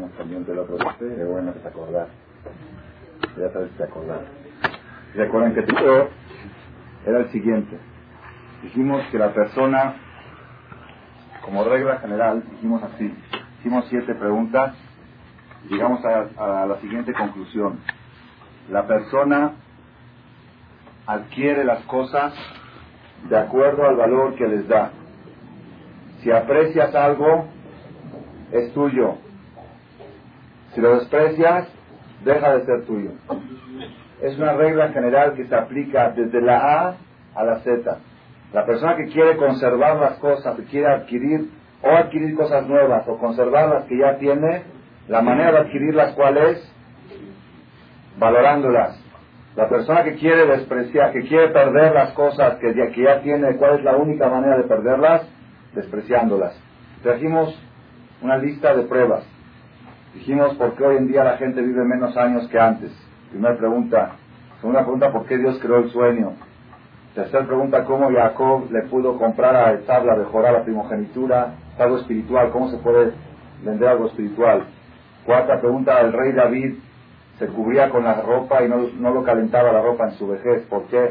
[0.00, 0.96] teníamos pendiente otro día.
[0.98, 2.08] Qué bueno que te acordás.
[3.36, 4.20] Ya sabes que te acordás.
[5.14, 6.08] Recuerden que todo
[7.06, 7.76] era el siguiente.
[8.62, 9.94] Dijimos que la persona,
[11.44, 13.14] como regla general, dijimos así.
[13.58, 14.74] Hicimos siete preguntas
[15.68, 17.80] llegamos a, a la siguiente conclusión.
[18.70, 19.52] La persona
[21.06, 22.32] adquiere las cosas
[23.28, 24.92] de acuerdo al valor que les da.
[26.22, 27.46] Si aprecias algo,
[28.52, 29.18] es tuyo.
[30.74, 31.68] Si lo desprecias,
[32.24, 33.10] deja de ser tuyo.
[34.22, 36.96] Es una regla general que se aplica desde la A
[37.34, 37.98] a la Z.
[38.52, 41.50] La persona que quiere conservar las cosas, que quiere adquirir
[41.82, 44.64] o adquirir cosas nuevas o conservar las que ya tiene,
[45.08, 46.72] la manera de adquirirlas cuál es?
[48.18, 49.00] Valorándolas.
[49.56, 53.56] La persona que quiere despreciar, que quiere perder las cosas que ya, que ya tiene,
[53.56, 55.22] ¿cuál es la única manera de perderlas?
[55.74, 56.60] Despreciándolas.
[57.02, 57.58] Trajimos
[58.22, 59.24] una lista de pruebas.
[60.14, 62.90] Dijimos por qué hoy en día la gente vive menos años que antes.
[63.30, 64.12] Primera pregunta.
[64.60, 66.32] Segunda pregunta, ¿por qué Dios creó el sueño?
[67.14, 71.54] Tercera pregunta, ¿cómo Jacob le pudo comprar a Esab mejorar la primogenitura?
[71.78, 73.12] algo espiritual, ¿cómo se puede
[73.64, 74.64] vender algo espiritual?
[75.24, 76.74] Cuarta pregunta, el rey David
[77.38, 80.66] se cubría con la ropa y no, no lo calentaba la ropa en su vejez.
[80.66, 81.10] ¿Por qué?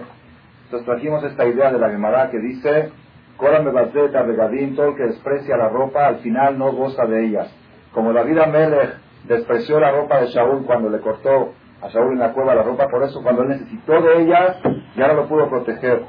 [0.66, 2.92] Entonces trajimos esta idea de la Gemara que dice,
[3.38, 7.50] Córame Bazeta Regadín, todo el que desprecia la ropa, al final no goza de ellas.
[7.94, 12.34] Como David Amelech despreció la ropa de Shaul cuando le cortó a Shaul en la
[12.34, 14.58] cueva la ropa, por eso cuando necesitó de ellas,
[14.96, 16.04] ya no lo pudo proteger.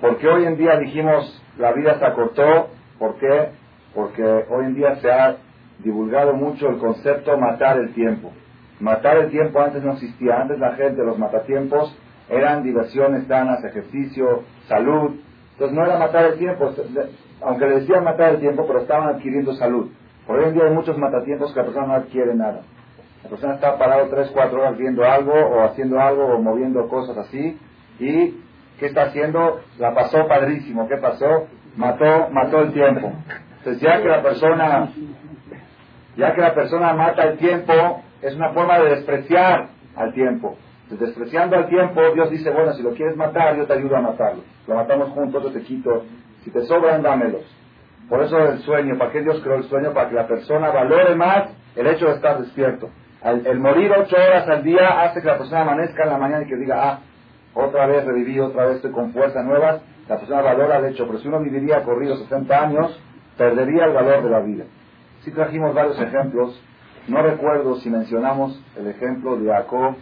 [0.00, 3.50] Porque hoy en día dijimos, la vida se acortó, ¿por qué?
[3.94, 5.36] Porque hoy en día se ha
[5.78, 8.32] divulgado mucho el concepto matar el tiempo.
[8.80, 11.96] Matar el tiempo antes no existía, antes la gente, los matatiempos,
[12.28, 15.16] eran diversiones sanas, ejercicio, salud,
[15.52, 16.70] entonces no era matar el tiempo,
[17.40, 19.90] aunque le decían matar el tiempo, pero estaban adquiriendo salud.
[20.28, 22.62] Hoy en día hay muchos matatiempos que la persona no adquiere nada.
[23.22, 27.16] La persona está parado 3, 4 horas viendo algo o haciendo algo o moviendo cosas
[27.16, 27.58] así
[28.00, 28.40] y
[28.78, 29.60] ¿qué está haciendo?
[29.78, 30.88] La pasó padrísimo.
[30.88, 31.46] ¿Qué pasó?
[31.76, 33.12] Mató, mató el tiempo.
[33.58, 34.88] Entonces ya que la persona,
[36.16, 40.56] ya que la persona mata el tiempo, es una forma de despreciar al tiempo.
[40.90, 44.42] Despreciando al tiempo, Dios dice, bueno, si lo quieres matar, yo te ayudo a matarlo.
[44.66, 46.04] Lo matamos juntos, yo te quito.
[46.42, 47.42] Si te sobran, dámelos.
[48.08, 49.92] Por eso el sueño, ¿para qué Dios creó el sueño?
[49.92, 52.90] Para que la persona valore más el hecho de estar despierto.
[53.22, 56.48] El, morir ocho horas al día hace que la persona amanezca en la mañana y
[56.48, 57.00] que diga, ah,
[57.54, 59.80] otra vez reviví, otra vez estoy con fuerzas nuevas.
[60.08, 63.00] La persona valora el hecho, pero si uno viviría corrido 60 años,
[63.36, 64.64] perdería el valor de la vida.
[65.22, 66.62] Si trajimos varios ejemplos,
[67.08, 69.96] no recuerdo si mencionamos el ejemplo de Jacob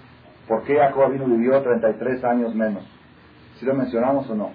[0.49, 2.85] ¿Por qué Jacob vino vivió 33 años menos?
[3.59, 4.51] ¿Si lo mencionamos o no?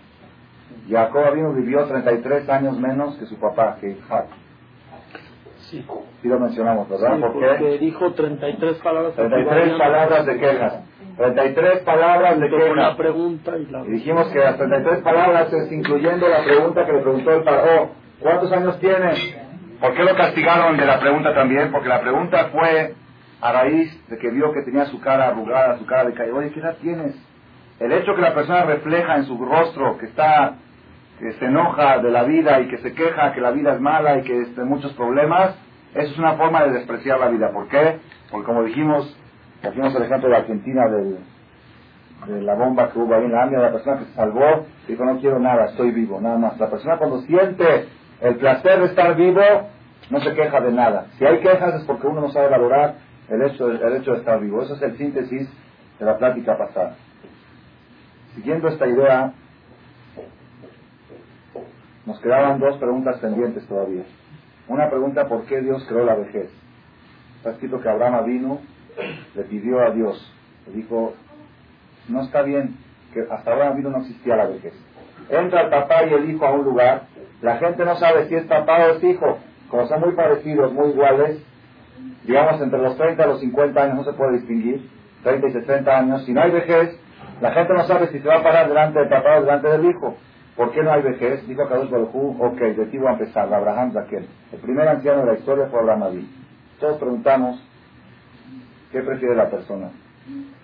[0.89, 4.27] Jacob vino vivió 33 años menos que su papá, que Isaac.
[5.69, 5.85] Sí.
[6.21, 7.15] Sí lo mencionamos, ¿verdad?
[7.15, 9.13] Sí, porque dijo 33 palabras.
[9.15, 10.73] 33 palabras de quejas.
[11.17, 12.75] 33 palabras de quejas.
[12.75, 13.81] La pregunta y, la...
[13.85, 17.89] y dijimos que las 33 palabras es incluyendo la pregunta que le preguntó el faraón.
[18.19, 19.13] ¿Cuántos años tiene?
[19.79, 21.71] ¿Por qué lo castigaron de la pregunta también?
[21.71, 22.95] Porque la pregunta fue
[23.41, 26.35] a raíz de que vio que tenía su cara arrugada, su cara de caída.
[26.35, 27.15] Oye, ¿qué edad tienes?
[27.79, 30.55] El hecho que la persona refleja en su rostro que está,
[31.17, 34.17] que se enoja de la vida y que se queja que la vida es mala
[34.17, 35.55] y que tiene muchos problemas,
[35.93, 37.51] eso es una forma de despreciar la vida.
[37.51, 37.99] ¿Por qué?
[38.29, 39.17] Porque como dijimos,
[39.63, 43.71] dijimos el ejemplo de Argentina de la bomba que hubo ahí en la AMIA, la
[43.71, 46.59] persona que se salvó dijo no quiero nada, estoy vivo, nada más.
[46.59, 47.87] La persona cuando siente
[48.19, 49.41] el placer de estar vivo,
[50.09, 51.07] no se queja de nada.
[51.17, 52.95] Si hay quejas es porque uno no sabe valorar
[53.29, 54.61] el hecho, el hecho de estar vivo.
[54.63, 55.49] Eso es el síntesis
[55.97, 56.95] de la plática pasada.
[58.39, 59.33] Siguiendo esta idea,
[62.05, 64.03] nos quedaban dos preguntas pendientes todavía.
[64.69, 66.49] Una pregunta, ¿por qué Dios creó la vejez?
[67.35, 68.61] Está escrito que Abraham vino,
[69.35, 70.33] le pidió a Dios,
[70.67, 71.15] le dijo,
[72.07, 72.77] no está bien,
[73.13, 74.73] que hasta ahora vino no existía la vejez.
[75.29, 77.07] Entra el papá y el hijo a un lugar,
[77.41, 80.91] la gente no sabe si es papá o es hijo, como son muy parecidos, muy
[80.91, 81.43] iguales,
[82.23, 84.89] digamos, entre los 30 y los 50 años no se puede distinguir,
[85.23, 86.98] 30 y 60 años, si no hay vejez,
[87.41, 89.85] la gente no sabe si se va a parar delante del papá o delante del
[89.85, 90.17] hijo.
[90.55, 91.47] ¿Por qué no hay vejez?
[91.47, 94.27] Dijo Kadosh Baruj ok, de ti voy a empezar, Abraham Zaquel.
[94.51, 96.29] El primer anciano de la historia fue Abraham Abí.
[96.79, 97.63] Todos preguntamos,
[98.91, 99.89] ¿qué prefiere la persona?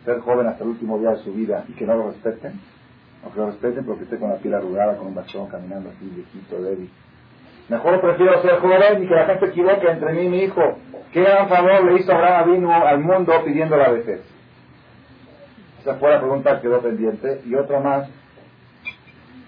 [0.03, 2.59] ¿Ser joven hasta el último día de su vida y que no lo respeten?
[3.25, 6.05] O que lo respeten porque esté con la piel arrugada, con un bastón, caminando así,
[6.13, 6.91] viejito, débil.
[7.69, 10.77] Mejor prefiero ser joven y que la gente equivoque entre mí y mi hijo.
[11.13, 14.34] ¿Qué gran favor le hizo Abraham vino al mundo pidiendo la vejez?
[15.85, 17.41] Esa fue la pregunta que quedó pendiente.
[17.45, 18.09] Y otra más.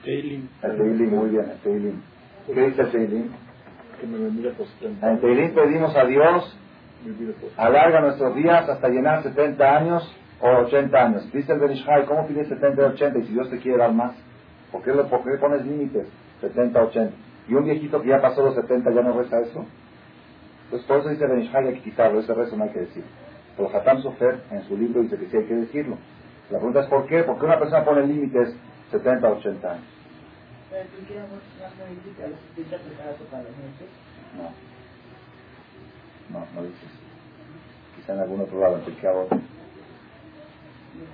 [0.04, 0.48] Teilim.
[0.62, 2.02] El Teilim, muy bien, el Teilim.
[2.46, 3.30] ¿Qué dice el Teilim?
[4.00, 4.52] Que me bendiga
[5.02, 6.56] En Teilim pedimos a Dios
[7.58, 11.32] Alarga nuestros días hasta llenar 70 años o 80 años.
[11.34, 14.14] Dice el Benishai, ¿cómo pides 70 y 80 y si Dios te quiere dar más?
[14.72, 16.08] ¿Por qué, por qué pones límites?
[16.42, 17.16] 70, 80.
[17.48, 19.66] Y un viejito que ya pasó los 70 ya no reza eso.
[20.66, 23.04] Entonces por eso dice Benishai hay que quitarlo, ese rezo no hay que decir.
[23.56, 25.98] Pero Hatam Sofer en su libro dice que sí hay que decirlo.
[26.50, 27.24] La pregunta es ¿por qué?
[27.24, 28.56] Porque una persona pone límites
[28.92, 29.86] 70, 80 años.
[34.38, 34.68] No.
[36.30, 36.90] No, no dices.
[37.96, 39.10] Quizá en algún otro lado, en Pirkei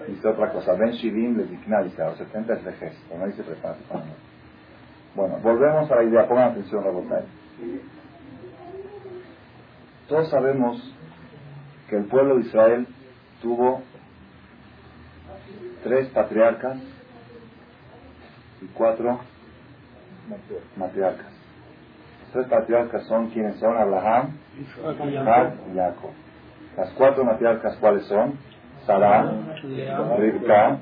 [0.07, 0.73] Dice otra cosa.
[0.73, 2.97] Ben Shivim le digna, dice a los 70 es vejez.
[3.07, 4.05] Pero no dice prepárate para
[5.15, 6.27] Bueno, volvemos a la idea.
[6.27, 7.23] Pongan atención, Rabotay.
[10.07, 10.93] Todos sabemos
[11.89, 12.87] que el pueblo de Israel
[13.41, 13.83] tuvo
[15.83, 16.77] tres patriarcas
[18.61, 19.19] y cuatro
[20.77, 21.27] matriarcas.
[22.21, 26.11] Los tres patriarcas son quienes son Abraham, Isaac y Jacob.
[26.77, 28.37] Las cuatro matriarcas cuáles son?
[28.85, 29.31] Sarah,
[30.17, 30.77] Rivka,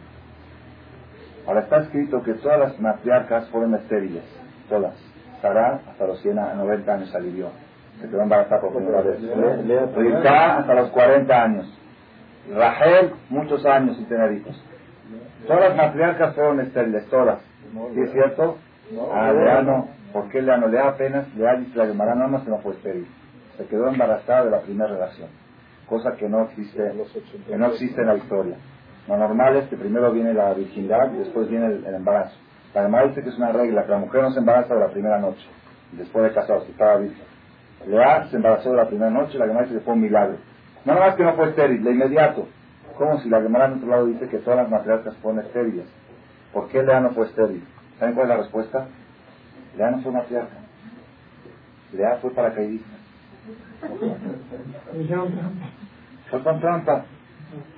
[1.47, 4.23] Ahora está escrito que todas las matriarcas fueron estériles,
[4.69, 4.93] todas.
[5.45, 7.49] Hasta los 100, 90 años salió,
[8.01, 9.19] se quedó embarazada por primera vez.
[9.95, 11.79] Rivka hasta los 40 años.
[12.53, 14.61] Rahel, muchos años sin tener hijos.
[15.47, 17.39] Todas las matriarcas fueron estériles, todas.
[17.93, 18.57] ¿Sí es cierto?
[19.13, 19.87] Ah, Lea no.
[20.13, 20.67] ¿Por qué Lea no?
[20.67, 23.07] Lea apenas, Lea dice la Gemara no, no se no fue estéril.
[23.57, 25.29] Se quedó embarazada de la primera relación.
[25.87, 26.91] Cosa que no existe,
[27.47, 28.57] que no existe en la historia.
[29.07, 32.35] Lo normal es que primero viene la virginidad y después viene el, embarazo.
[32.75, 34.89] La Gemara dice que es una regla, que la mujer no se embaraza de la
[34.89, 35.47] primera noche,
[35.93, 37.23] después de casarse, estaba virgen.
[37.87, 40.35] Lea se embarazó de la primera noche, la Gemara dice que fue un milagro.
[40.83, 42.47] No nada más que no fue estéril, de inmediato.
[42.97, 45.85] Como si la Gemara en otro lado dice que todas las matriarcas fueron estériles.
[46.51, 47.63] ¿Por qué Lea no fue estéril?
[47.97, 48.87] ¿Saben cuál es la respuesta?
[49.77, 50.55] Lea no fue matriarca.
[51.93, 52.95] Lea fue paracaidista.
[56.29, 57.05] Fue con trampa.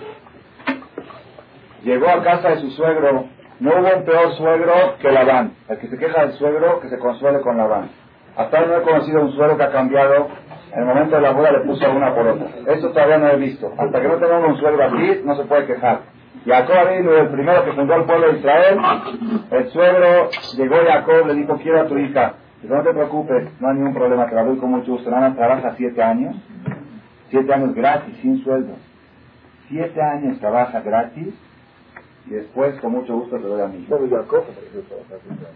[1.83, 3.25] llegó a casa de su suegro,
[3.59, 5.53] no hubo un peor suegro que Labán.
[5.69, 7.89] El que se queja del suegro, que se consuele con Labán.
[8.35, 10.29] Hasta ahora no he conocido un suegro que ha cambiado.
[10.71, 12.47] En el momento de la boda le puso una por otra.
[12.67, 13.73] Eso todavía no he visto.
[13.77, 15.99] Hasta que no tengamos un suegro así, no se puede quejar.
[16.45, 18.79] Jacob vino el primero que fundó el pueblo de Israel.
[19.51, 22.33] El suegro llegó a Jacob, le dijo, quiero a tu hija.
[22.61, 25.09] Dijo, no te preocupes, no hay ningún problema, te la doy con mucho gusto.
[25.09, 26.35] Nada trabaja siete años.
[27.29, 28.73] Siete años gratis, sin sueldo.
[29.69, 31.33] Siete años trabaja gratis
[32.27, 33.87] y después con mucho gusto te doy a mí.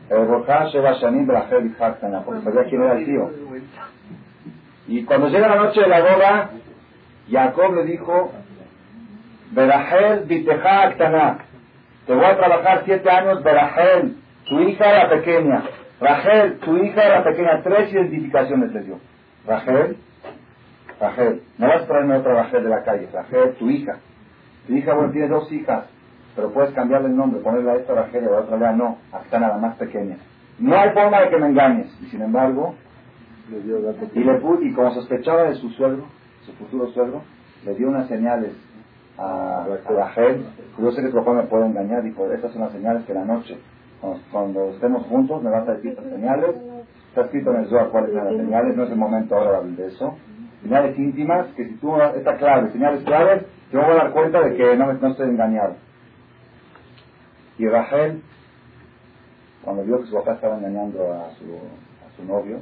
[0.10, 3.30] El Rojash Sheva Shanim Brachel y porque sabía quién era el tío.
[4.88, 6.50] Y cuando llega la noche de la boda,
[7.30, 8.32] Jacob le dijo,
[9.52, 11.38] Berahel Biteja Aktana,
[12.06, 15.64] te voy a trabajar siete años, Berahel, tu hija era pequeña.
[16.00, 17.62] Rachel, tu hija era pequeña.
[17.64, 19.00] Tres identificaciones le dio.
[19.48, 19.98] Rachel,
[21.00, 23.08] Rachel, no vas a traerme otra Rachel de la calle.
[23.14, 23.98] Rachel, tu hija.
[24.68, 25.86] Tu hija, bueno, tiene dos hijas
[26.36, 28.98] pero puedes cambiarle el nombre, ponerle a esta Rachel y a la otra Lea, no,
[29.12, 30.18] hasta nada más pequeña.
[30.60, 31.88] No hay forma de que me engañes.
[32.02, 32.75] Y sin embargo,
[33.50, 36.06] le dio y, le, y como sospechaba de su suegro,
[36.46, 37.22] su futuro suegro,
[37.66, 38.52] le dio unas señales
[39.17, 40.45] a Rachel.
[40.77, 43.25] Yo sé que tu papá me puede engañar, dijo, estas son las señales que la
[43.25, 43.57] noche,
[44.31, 46.55] cuando, estemos juntos, me vas a decir estas señales.
[47.10, 49.88] Está escrito en el Zohar cuáles son las señales, no es el momento ahora de
[49.88, 50.15] eso.
[50.62, 54.41] Señales íntimas, que si tú, esta clave, señales claves, yo me voy a dar cuenta
[54.41, 55.75] de que no, no estoy engañado.
[57.57, 58.22] Y Rachel,
[59.63, 62.60] cuando vio que su papá estaba engañando a su, a su novio,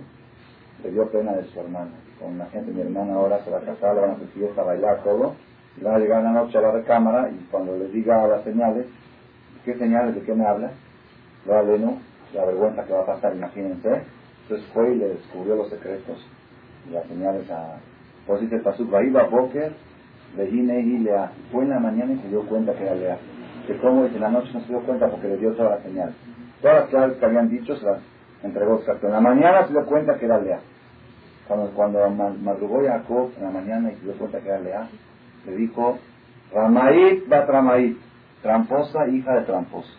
[0.84, 1.92] le dio pena de su hermana.
[2.20, 4.62] Con la gente, mi hermana ahora se va a casar, le van a hacer fiesta,
[4.62, 5.36] a bailar, todo.
[5.78, 8.86] Y van a llegar la noche a la recámara y cuando le diga las señales,
[9.66, 10.16] ¿qué señales?
[10.16, 10.72] ¿De qué me habla?
[11.46, 11.98] Lo aleno,
[12.34, 14.04] la vergüenza que va a pasar, imagínense.
[14.44, 16.26] Entonces fue y le descubrió los secretos
[16.88, 17.78] y las señales a...
[18.28, 19.74] Pues dice Pasuk, Baiba Boker,
[20.38, 21.32] Lejine y Lea.
[21.52, 23.18] Fue en la mañana y se dio cuenta que era Lea
[23.68, 26.14] que como en la noche no se dio cuenta porque le dio toda la señal.
[26.62, 28.00] Todas las claves que habían dicho se las
[28.44, 29.08] entregó exacto.
[29.08, 30.60] En la mañana se dio cuenta que era Lea.
[31.48, 34.90] Cuando, cuando madrugó Jacob en la mañana y se dio cuenta que era Lea,
[35.46, 36.00] le dijo,
[36.54, 37.96] Ramaid va Ramaid,
[38.42, 39.92] tramposa, hija de tramposo.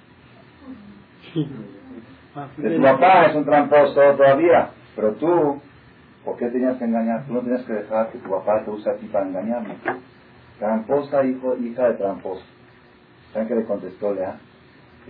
[2.56, 5.60] De tu papá es un tramposo todavía, pero tú,
[6.24, 7.24] ¿por qué tenías que engañar?
[7.26, 9.76] Tú no tenías que dejar que tu papá te use a ti para engañarme.
[10.58, 12.44] Tramposa, hijo, hija de tramposo.
[13.32, 14.36] ¿Saben qué le contestó Lea?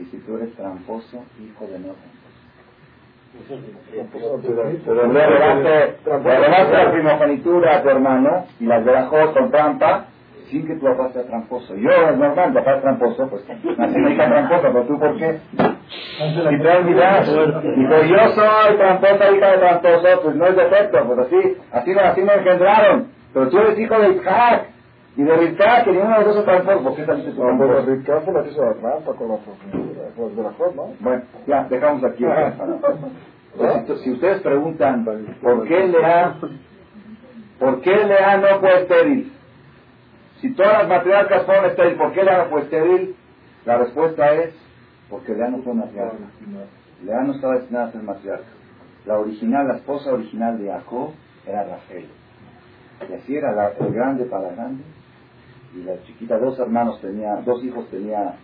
[0.01, 1.95] Y si tú eres tramposo, hijo de no
[4.85, 5.27] Pero le
[6.05, 10.07] robaste la primogenitura a tu hermano y las dejó con trampa
[10.51, 11.75] sin que tu papá sea tramposo.
[11.77, 13.45] Yo es normal, papá es tramposo, pues
[13.79, 15.41] nací una hija tramposa, pero tú por qué?
[15.55, 21.19] Si te olvidas, dijo yo soy tramposa, hija de tramposo, pues no es defecto, pues
[21.21, 23.09] así, así, así me engendraron.
[23.33, 24.67] Pero tú eres hijo de Isaac
[25.17, 26.83] y de Rivka, que ninguno de los dos es tramposo.
[26.85, 27.91] ¿Por qué saliste tú Cuando tramposo?
[27.91, 30.95] Rivka fue la que hizo la trampa con la profundidad, con la forma, ¿no?
[31.01, 32.25] Bueno, ya, dejamos aquí.
[33.59, 35.05] Entonces, si ustedes preguntan,
[35.41, 36.35] ¿por qué Lea,
[37.59, 39.33] por qué Lea no fue estéril?
[40.45, 43.17] Si todas las matriarcas fueron estériles, ¿por qué Lea fue estéril?
[43.65, 44.55] La respuesta es,
[45.09, 46.19] porque Lea no fue matriarca.
[47.03, 48.45] Lea no estaba destinada a ser matriarca.
[49.07, 51.13] La original, la esposa original de Jacob
[51.47, 52.11] era Rachel.
[53.09, 54.85] Y así era la- grande para la grande.
[55.75, 58.35] Y la chiquita, dos hermanos tenía, dos hijos tenía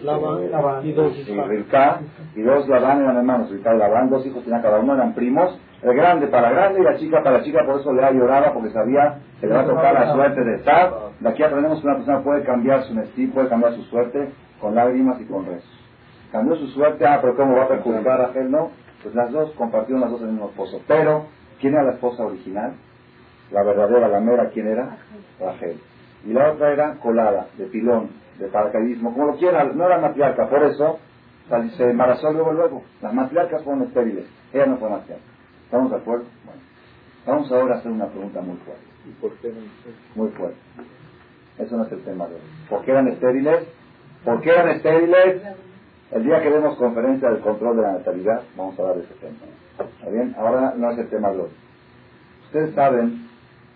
[0.00, 1.46] Labán y dos y Isaac.
[1.48, 2.00] Rivka,
[2.34, 5.58] y dos Labán eran hermanos, Rivka y Labán, dos hijos tenían cada uno, eran primos,
[5.82, 8.70] el grande para grande y la chica para la chica, por eso Lea lloraba, porque
[8.70, 10.92] sabía que le va a tocar la suerte de estar.
[11.18, 14.30] De aquí aprendemos que una persona puede cambiar su destino, puede cambiar su suerte
[14.60, 15.68] con lágrimas y con rezos.
[16.30, 18.50] Cambió su suerte, ah, pero ¿cómo va a perjudicar a Rachel?
[18.50, 18.70] No,
[19.02, 20.80] pues las dos compartieron las dos en el mismo esposo.
[20.86, 21.26] Pero,
[21.60, 22.74] ¿quién era la esposa original?
[23.50, 24.96] La verdadera, la mera, ¿quién era?
[25.40, 25.78] Rachel.
[26.24, 28.08] Y la otra era colada, de pilón,
[28.42, 30.98] de paracaidismo, como lo quieran, no era matriarca, por eso
[31.76, 32.82] se embarazó luego luego.
[33.00, 35.24] Las matriarcas fueron estériles, ella no fue matriarca.
[35.64, 36.24] ¿Estamos de acuerdo?
[36.44, 36.60] Bueno,
[37.26, 39.60] vamos ahora a hacer una pregunta muy fuerte, ¿Y por qué no?
[40.22, 40.58] muy fuerte.
[41.58, 42.40] Eso no es el tema de hoy.
[42.68, 43.66] ¿Por qué eran estériles?
[44.24, 45.42] ¿Por qué eran estériles?
[46.10, 49.14] El día que demos conferencia del control de la natalidad, vamos a hablar de ese
[49.14, 49.36] tema.
[49.78, 50.34] ¿Está bien?
[50.38, 51.50] Ahora no es el tema de hoy.
[52.46, 53.28] Ustedes saben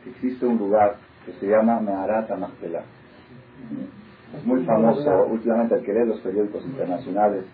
[0.05, 2.85] que existe un lugar que se llama Meharat Machpelah.
[4.37, 7.45] Es muy famoso últimamente el que lee los periódicos internacionales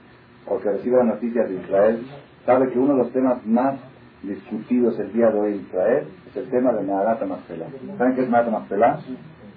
[0.47, 2.05] o que recibe las noticias de Israel,
[2.45, 3.77] sabe que uno de los temas más
[4.23, 7.67] discutidos el día de hoy en Israel es el tema de Meharat Machpelah.
[7.99, 8.99] ¿Saben qué es Meharat Machpelah?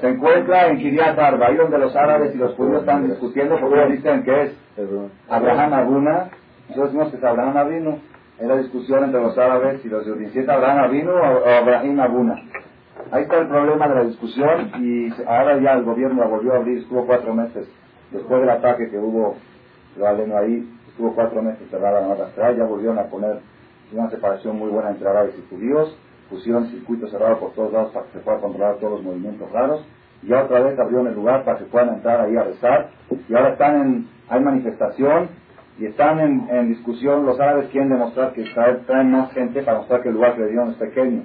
[0.00, 3.76] se encuentra en Kiryat Arba, ahí donde los árabes y los judíos están discutiendo porque
[3.76, 4.52] ellos dicen que es
[5.28, 6.30] Abraham Abuna.
[6.68, 7.98] Nosotros decimos que Abraham Abinu.
[8.38, 10.30] Es la discusión entre los árabes y los judíos.
[10.32, 12.42] Si Abraham Abinu o, Abraham Abuna.
[13.10, 16.56] Ahí está el problema de la discusión y ahora ya el gobierno la volvió a
[16.56, 17.68] abrir, estuvo cuatro meses.
[18.10, 19.36] Después del ataque que hubo,
[19.96, 20.06] lo
[20.36, 23.40] ahí, estuvo cuatro meses cerrada la nota ya volvieron a poner
[23.92, 25.96] una separación muy buena entre árabes y judíos,
[26.28, 29.86] pusieron circuitos cerrados por todos lados para que se pueda controlar todos los movimientos raros,
[30.22, 32.90] y otra vez abrieron el lugar para que puedan entrar ahí a rezar,
[33.28, 35.28] y ahora están en, hay manifestación,
[35.78, 39.78] y están en, en discusión, los árabes quieren demostrar que traen, traen más gente para
[39.78, 41.22] mostrar que el lugar que le dieron es pequeño,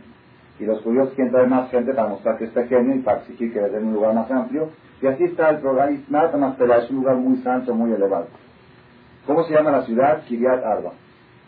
[0.59, 3.51] y los judíos quieren traer más gente para mostrar que es pequeño y para exigir
[3.51, 4.69] que les den un lugar más amplio,
[5.01, 8.27] y así está el programa, Mastela es un lugar muy santo, muy elevado.
[9.25, 10.23] ¿Cómo se llama la ciudad?
[10.23, 10.93] Kiryat Arba.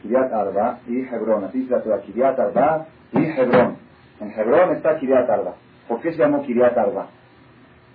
[0.02, 1.46] Kiryat Arba y Hebrón.
[1.46, 3.78] Así se llama Kiryat Arba y Hebrón.
[4.20, 5.56] En Hebrón está Kiryat Arba.
[5.88, 7.08] ¿Por qué se llamó Kiryat Arba?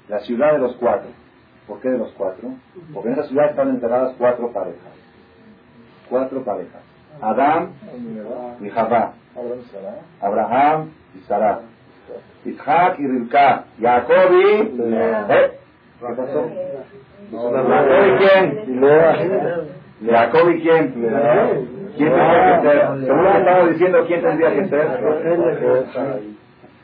[0.08, 1.10] La ciudad de los cuatro.
[1.70, 2.48] ¿Por qué de los cuatro?
[2.92, 4.92] Porque en esa ciudad están enterradas cuatro parejas.
[6.08, 6.82] Cuatro parejas.
[7.20, 7.70] Adán
[8.60, 9.12] y Javá.
[10.20, 11.60] Abraham y Sarah.
[12.44, 13.28] Isaac y.
[13.30, 14.82] Jacob y...
[15.30, 15.50] ¿Eh?
[16.00, 16.50] ¿Qué pasó?
[17.30, 18.80] ¿Jacob y quién?
[20.10, 20.92] Jacob y quién?
[21.96, 22.78] ¿Quién tendría que ser?
[23.06, 24.86] Según que estamos diciendo, ¿quién tendría que ser?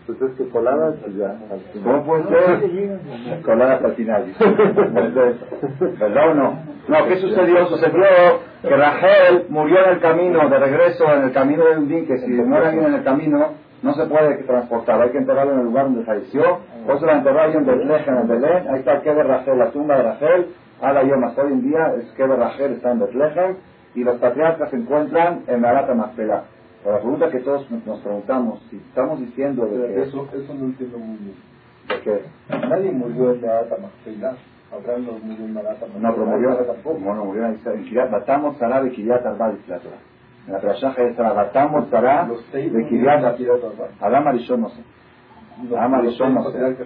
[0.07, 1.31] Pues es que colada pues ya.
[1.31, 1.85] al final.
[1.85, 3.43] ¿Cómo puede ser?
[3.43, 4.25] Colada el final.
[4.39, 5.37] Entonces,
[5.99, 6.59] ¿Verdad o no?
[6.89, 7.67] No, ¿qué sucedió?
[7.67, 8.05] Sucedió
[8.63, 12.31] que Rachel murió en el camino, de regreso en el camino de Udín, que si
[12.31, 15.87] muere alguien en el camino, no se puede transportar, hay que enterrarlo en el lugar
[15.87, 16.61] donde falleció.
[16.87, 18.69] Por eso la enterró ahí en Betlehem, en Belén.
[18.69, 20.47] Ahí está el de Rachel, la tumba de Rachel.
[20.81, 23.57] A la Yomas, hoy en día es que de Rachel está en Betlehem
[23.95, 26.45] y los patriarcas se encuentran en Marata Maspelá.
[26.87, 30.67] Pero la pregunta que todos nos preguntamos, si estamos diciendo de que Eso, eso no
[30.67, 31.35] entiendo muy bien.
[31.89, 32.23] de que
[32.69, 34.37] Nadie murió en Marata Magdalena.
[34.73, 36.99] Abraham no murió en Marata no, pero murió, tampoco.
[37.01, 39.97] bueno, murió en Kiryat, Batamos Sará de Kiryat Arba la Torah.
[40.47, 43.89] En la Perashá de Sará, Batamos Sará de Kiryat Arba.
[44.01, 44.81] Adán Arishon no sé,
[45.79, 46.59] Ah, los sé.
[46.65, 46.77] ahí.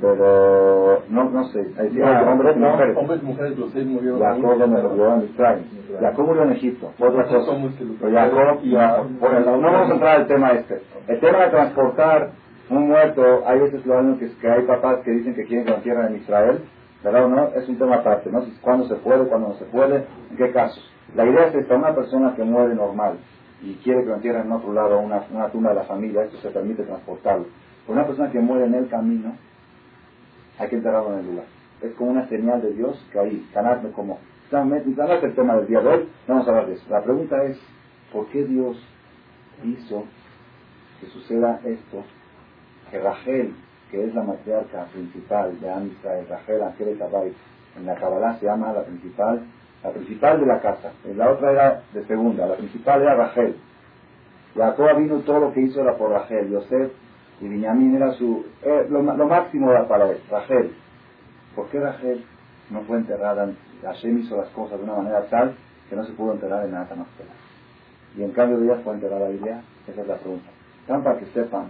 [0.00, 1.88] pero no, no sé, ahí
[2.32, 2.96] hombres No, mujeres.
[2.96, 4.20] Hombres mujeres, los seis murieron.
[4.20, 5.64] Jacob donde murió en Israel.
[6.00, 7.40] Jacob murió en Egipto, otra cosa.
[7.46, 8.74] Somos que lo- Pero Jacob, y
[9.18, 10.82] bueno, no vamos a entrar al tema este.
[11.08, 12.30] El tema de transportar
[12.70, 15.70] un muerto, hay veces lo hacen que, que hay papás que dicen que quieren que
[15.70, 16.58] lo entierren en Israel,
[17.02, 17.48] ¿verdad o no?
[17.54, 18.42] Es un tema aparte, ¿no?
[18.42, 20.82] Si- ¿Cuándo se puede, cuándo no se puede, en qué casos.
[21.14, 23.14] La idea es esta, una persona que muere normal
[23.62, 26.36] y quiere que lo entierren en otro lado, una, una tumba de la familia, esto
[26.38, 27.46] se permite transportarlo.
[27.86, 29.36] Por una persona que muere en el camino,
[30.58, 31.46] hay que enterrarlo en el lugar.
[31.82, 34.18] Es como una señal de Dios que ahí, sanarme como...
[34.50, 36.84] Es el tema del día de hoy, vamos a hablar de eso.
[36.88, 37.58] La pregunta es,
[38.12, 38.76] ¿por qué Dios
[39.64, 40.04] hizo
[41.00, 42.04] que suceda esto?
[42.90, 43.52] Que Rachel,
[43.90, 46.98] que es la matriarca principal de Am Israel, Rachel Ángel
[47.76, 49.42] en la Kabbalah se llama la principal,
[49.82, 50.92] la principal de la casa.
[51.16, 53.56] La otra era de segunda, la principal era Rachel.
[54.54, 56.50] Jacob vino todo lo que hizo era por Rachel.
[56.50, 56.92] Yosef
[57.44, 60.72] y Binyamin era su, eh, lo, máximo era para él, Rachel.
[61.54, 62.24] ¿Por qué Rachel
[62.70, 63.52] no fue enterrada?
[63.82, 65.54] Hashem hizo las cosas de una manera tal
[65.90, 67.06] que no se pudo enterrar en nada más
[68.16, 70.48] Y en cambio de ella fue enterrada Biblia, esa es la pregunta.
[70.86, 71.66] Tan para que sepan,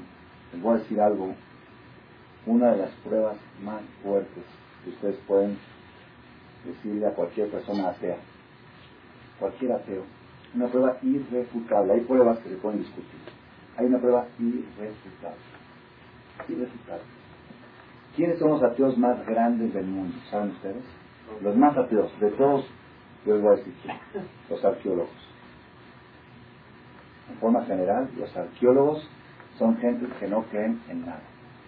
[0.52, 1.34] les voy a decir algo,
[2.46, 4.44] una de las pruebas más fuertes
[4.84, 5.58] que ustedes pueden
[6.64, 8.18] decirle a cualquier persona atea,
[9.40, 10.04] cualquier ateo,
[10.54, 11.94] una prueba irrefutable.
[11.94, 13.18] Hay pruebas que se pueden discutir.
[13.76, 15.53] Hay una prueba irrefutable.
[16.48, 17.04] Irrefutable.
[18.16, 20.16] ¿Quiénes son los ateos más grandes del mundo?
[20.30, 20.84] ¿Saben ustedes?
[21.42, 22.66] Los más ateos, de todos,
[23.26, 23.74] yo voy a decir
[24.50, 25.10] los arqueólogos.
[27.30, 29.08] En forma general, los arqueólogos
[29.58, 31.22] son gente que no creen en nada.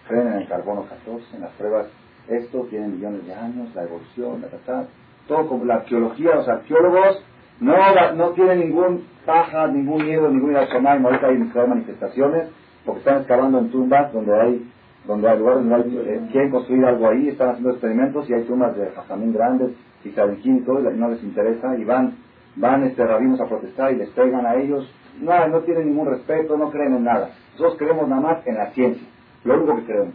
[0.07, 1.87] Creen en el carbono 14, en las pruebas
[2.27, 4.87] esto tiene millones de años, la evolución, la verdad,
[5.27, 7.23] todo como la arqueología, los arqueólogos
[7.59, 7.73] no,
[8.15, 12.49] no tienen ningún paja, ningún miedo, ningún irracional, ahorita hay manifestaciones,
[12.87, 14.71] porque están excavando en tumbas donde hay,
[15.05, 18.77] donde hay lugares donde eh, quieren construir algo ahí, están haciendo experimentos y hay tumbas
[18.77, 19.71] de jazamín grandes
[20.05, 22.15] y sabiquín y todo, y no les interesa, y van,
[22.55, 24.89] van este rabinos a protestar y les pegan a ellos,
[25.19, 27.31] no, no tienen ningún respeto, no creen en nada.
[27.53, 29.05] Nosotros creemos nada más en la ciencia,
[29.43, 30.13] lo único que creemos.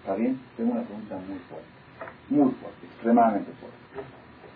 [0.00, 0.40] ¿Está bien?
[0.56, 1.68] Tengo una pregunta muy fuerte,
[2.28, 3.78] muy fuerte, extremadamente fuerte.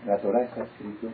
[0.07, 1.07] la Torah está escrito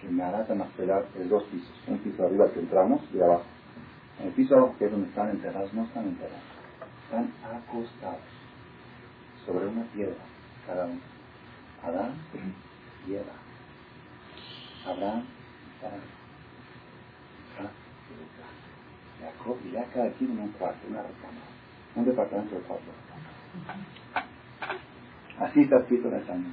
[0.00, 3.44] que Marata Maspelar es dos pisos, un piso arriba que entramos y abajo.
[4.22, 6.44] En el piso abajo, que es donde están enterrados, no están enterrados,
[7.04, 8.20] están acostados
[9.44, 10.14] sobre una piedra,
[10.64, 11.00] cada uno.
[11.82, 12.12] Adán
[13.08, 13.32] y Eva.
[14.86, 15.96] Abraham y Sara.
[19.20, 21.46] Jacob y ya cada quien en un cuarto, una recámara,
[21.96, 22.86] un departamento de cuatro
[25.40, 26.48] Así está escrito en el Salmo.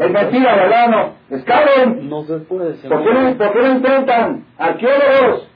[0.00, 0.88] Es mentira, ¿verdad?
[0.88, 1.36] No.
[1.36, 2.08] Escapen.
[2.08, 2.74] No se puede.
[2.74, 4.44] ¿Por qué, no, ¿Por qué no intentan?
[4.58, 5.47] Arqueólogos.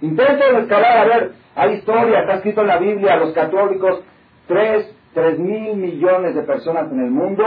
[0.00, 0.98] Intenten escalar.
[0.98, 4.02] A ver, hay historia, está escrito en la Biblia, los católicos,
[4.46, 7.44] tres, tres mil millones de personas en el mundo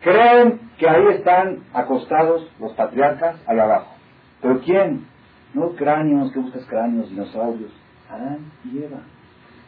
[0.00, 3.94] creen que ahí están acostados los patriarcas allá abajo.
[4.42, 5.06] ¿Pero quién?
[5.54, 7.72] No cráneos, que buscas cráneos, dinosaurios.
[8.10, 9.00] Adán y Eva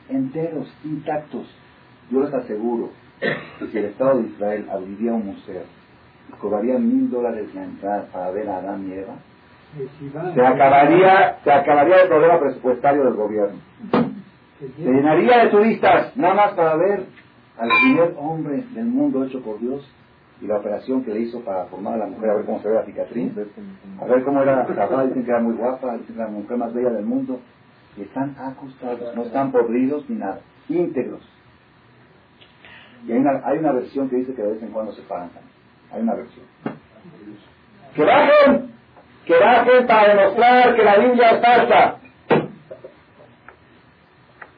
[0.08, 1.46] enteros, intactos.
[2.10, 5.62] Yo les aseguro que si el Estado de Israel abriría un museo
[6.28, 9.16] y cobraría mil dólares la entrada para ver a Adán y Eva,
[10.34, 13.58] se acabaría, se acabaría el problema presupuestario del gobierno.
[14.58, 17.04] Se llenaría de turistas, nada más para ver
[17.58, 19.88] al primer hombre del mundo hecho por Dios
[20.40, 22.68] y la operación que le hizo para formar a la mujer, a ver cómo se
[22.68, 23.32] ve la cicatriz,
[24.00, 26.56] a ver cómo era la dicen que era muy guapa, dicen que era la mujer
[26.56, 27.40] más bella del mundo,
[27.96, 31.20] y están acostados, no están podridos ni nada, íntegros.
[33.06, 35.30] Y hay una, hay una versión que dice que de vez en cuando se paran
[35.92, 36.44] Hay una versión.
[37.94, 38.77] ¡Que bajen!
[39.28, 41.96] ¡Que bajen para demostrar que la Biblia es falsa!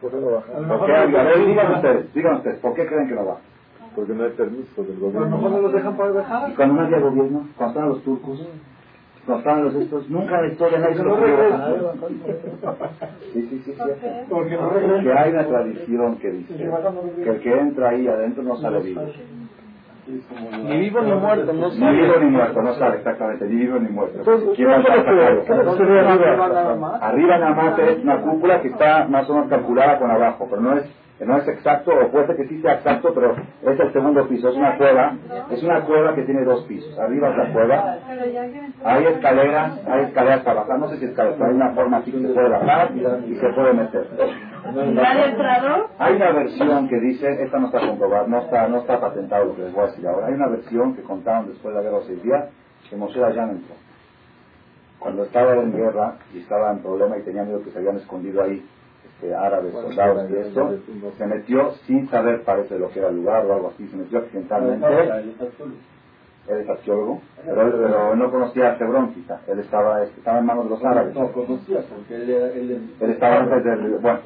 [0.01, 0.69] ¿Por qué no bajan?
[0.69, 0.93] ¿Por qué?
[0.95, 3.43] A ver, digan ustedes, ustedes, ¿por qué creen que no bajan?
[3.97, 5.27] Porque no hay permiso del gobierno.
[5.27, 6.51] A lo mejor no los dejan para bajar.
[6.51, 7.49] ¿Y cuando no había gobierno?
[7.57, 8.47] Cuando estaban los turcos,
[9.27, 11.17] cuando estaban los estos, nunca en la historia nadie se lo
[13.33, 13.75] Sí, sí, sí,
[14.29, 14.57] Porque
[15.13, 16.71] hay una tradición que dice
[17.25, 19.03] que el que entra ahí adentro no sale vivo.
[20.65, 21.93] Ni vivo ni muerto, no sale.
[21.93, 24.23] Ni vivo ni muerto, no sale exactamente, ni vivo ni muerto.
[27.01, 30.63] Arriba nada más es una cúpula que está más o menos calculada con abajo, pero
[30.63, 30.85] no es
[31.25, 34.49] no es exacto, o puede ser que sí sea exacto, pero es el segundo piso,
[34.49, 35.17] es una cueva,
[35.51, 37.99] es una cueva que tiene dos pisos, arriba es la cueva,
[38.85, 42.13] hay escaleras, hay escaleras para bajar, no sé si escaleras, pero hay una forma aquí
[42.13, 42.93] que se puede bajar
[43.27, 44.07] y se puede meter.
[45.99, 49.57] Hay una versión que dice, esta no está comprobada, no está, no está patentado lo
[49.57, 52.01] que les voy a decir ahora, hay una versión que contaron después de la guerra
[52.01, 52.49] de seis días,
[52.89, 53.75] que Moshe Dayan entró.
[54.99, 58.43] Cuando estaba en guerra y estaba en problema y tenía miedo que se habían escondido
[58.43, 58.65] ahí
[59.21, 60.79] este, árabes, soldados y esto,
[61.17, 64.19] se metió sin saber, parece, lo que era el lugar o algo así, se metió
[64.19, 64.87] accidentalmente.
[66.49, 70.65] Él es arqueólogo, pero, él, no conocía a Hebrón quizá, él estaba, estaba en manos
[70.65, 71.15] de los árabes.
[71.15, 73.99] No conocía, porque él, él, él estaba antes del...
[73.99, 74.21] Bueno,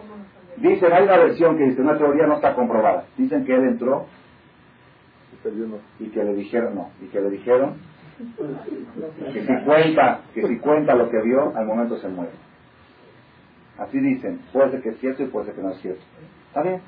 [0.56, 3.04] dicen, hay una versión que dice, una teoría no está comprobada.
[3.16, 4.06] Dicen que él entró
[6.00, 7.74] y que le dijeron, no, y que le dijeron
[9.32, 12.32] Que si cuenta, que si cuenta lo que vio, al momento se muere.
[13.78, 16.02] Así dicen, puede ser que es cierto y puede ser que no es cierto.
[16.48, 16.80] ¿Está bien?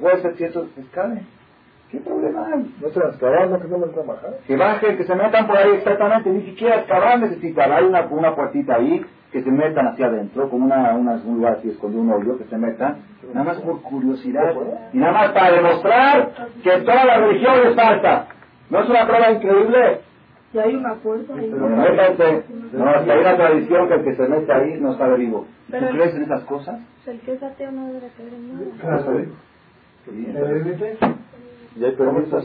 [0.00, 1.22] Puede ser cierto, escabe.
[1.90, 2.74] ¿Qué problema hay?
[2.80, 4.38] No se las no que no me trabajar.
[4.46, 7.70] Que bajen, que se metan por ahí exactamente, ni siquiera excavar necesitan.
[7.70, 11.54] Hay una, una puertita ahí, que se metan hacia adentro, como una, una, un lugar
[11.54, 12.98] así escondido, un hoyo, que se metan,
[13.32, 14.54] nada más por curiosidad,
[14.92, 18.26] y nada más para demostrar que toda la religión les falta.
[18.68, 20.00] ¿No es una prueba increíble?
[20.52, 21.50] Si hay una puerta ahí.
[21.50, 22.44] Pero métanse.
[22.72, 25.46] No, si hay una tradición que el que se mete ahí no está vivo.
[25.70, 26.78] ¿Tú crees en esas cosas?
[27.06, 28.66] El que es ateo no debe creer en nada.
[28.80, 29.24] Claro.
[31.74, 32.36] ¿Y hay permiso?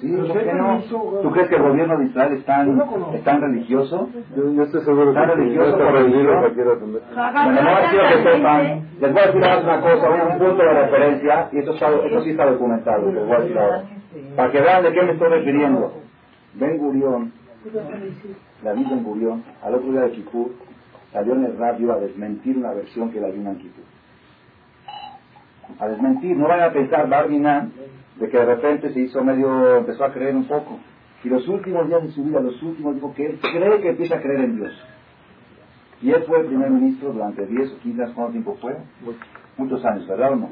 [0.00, 0.80] Sí, ¿por qué no?
[1.22, 2.80] ¿Tú crees que el gobierno de Israel es tan,
[3.14, 4.08] es tan religioso?
[4.36, 6.24] Yo, yo estoy seguro ¿Tan religioso por religión?
[6.26, 8.88] Bueno, no quiero que sepan.
[9.00, 12.30] Les voy a decir una cosa, un punto de referencia, y esto, está, esto sí
[12.30, 13.82] está documentado, les voy a decir ahora.
[14.36, 15.92] Para que vean de qué me estoy refiriendo.
[16.54, 17.32] Ben Gurión,
[18.62, 20.50] David Ben Gurión, al otro día de Kippur,
[21.12, 23.84] salió en el radio a desmentir una versión que la dio en Kippur.
[25.78, 27.72] A desmentir, no vayan a pensar Barbinan
[28.16, 30.78] de que de repente se hizo medio, empezó a creer un poco.
[31.24, 34.16] Y los últimos días de su vida, los últimos, dijo que él cree que empieza
[34.16, 34.72] a creer en Dios.
[36.00, 38.76] Y él fue el primer ministro durante 10 o 15 años, ¿cuánto tiempo fue?
[39.56, 40.48] Muchos años, ¿verdad o no?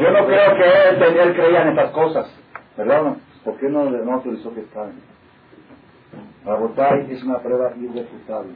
[0.00, 2.32] Yo no creo que él, él creía en estas cosas,
[2.76, 3.16] ¿verdad o no?
[3.44, 4.92] ¿Por qué no, no autorizó que estaban?
[6.44, 8.52] Rabotay es una prueba irrefutable.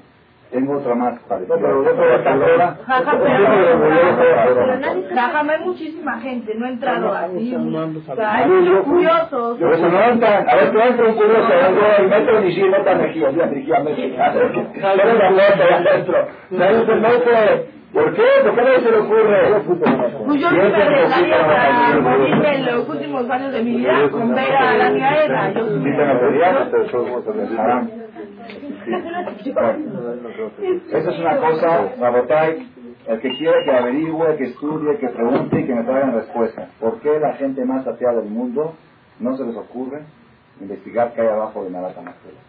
[0.50, 1.56] Tengo otra más parecida.
[1.56, 2.14] No, pero
[5.14, 7.54] Jajam, hay muchísima gente, no he entrado así.
[7.54, 9.58] Hay muchos curiosos.
[9.58, 10.48] Por eso no entran.
[10.48, 11.52] A ver, tú entras un curioso,
[12.02, 14.32] y meto ni si meta mejilla, mira, mejilla, mejilla.
[14.80, 16.26] Sale la nota allá adentro.
[16.50, 17.74] Nadie se mete.
[17.94, 18.22] ¿Por qué?
[18.42, 19.62] ¿Por qué no se le ocurre?
[20.26, 24.74] Pues yo me para morirme en los últimos años de mi vida con ver a
[24.74, 25.52] la.
[25.52, 25.64] Yo
[28.84, 29.54] sí
[30.92, 32.68] esa es una cosa, Rabotai,
[33.06, 36.68] el que quiere que averigüe, que estudie, que pregunte y que me traigan respuesta.
[36.80, 38.74] ¿Por qué la gente más atea del mundo
[39.20, 40.02] no se les ocurre
[40.60, 42.40] investigar qué hay abajo de Narata Marcela?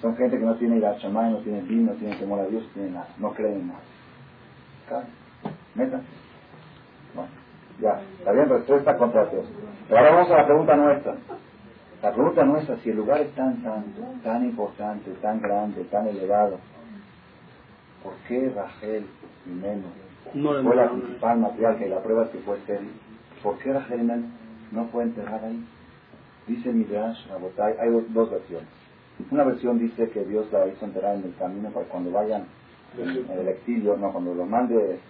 [0.00, 2.72] Son gente que no tiene Irachamay, no tiene vino, no tiene temor a Dios, no
[2.74, 5.06] tiene nada, no creen en nada.
[5.74, 6.00] Meta.
[7.14, 7.30] Bueno,
[7.80, 9.46] ya, está bien, respuesta contra Dios.
[9.88, 11.14] Pero ahora vamos a la pregunta nuestra.
[12.04, 16.58] La pregunta nuestra, si el lugar es tan santo, tan importante, tan grande, tan elevado,
[18.02, 19.06] ¿por qué Rachel
[19.46, 19.90] y Menos
[20.30, 22.90] fue la principal material que la prueba es que fue estéril?
[23.42, 24.22] ¿Por qué Rachel
[24.70, 25.66] no fue enterrada ahí?
[26.46, 28.68] Dice Midrash Rabotai, hay dos, versiones.
[29.30, 32.44] Una versión dice que Dios la hizo enterrar en el camino para cuando vayan
[32.98, 35.00] en, el exilio, no, cuando lo mande,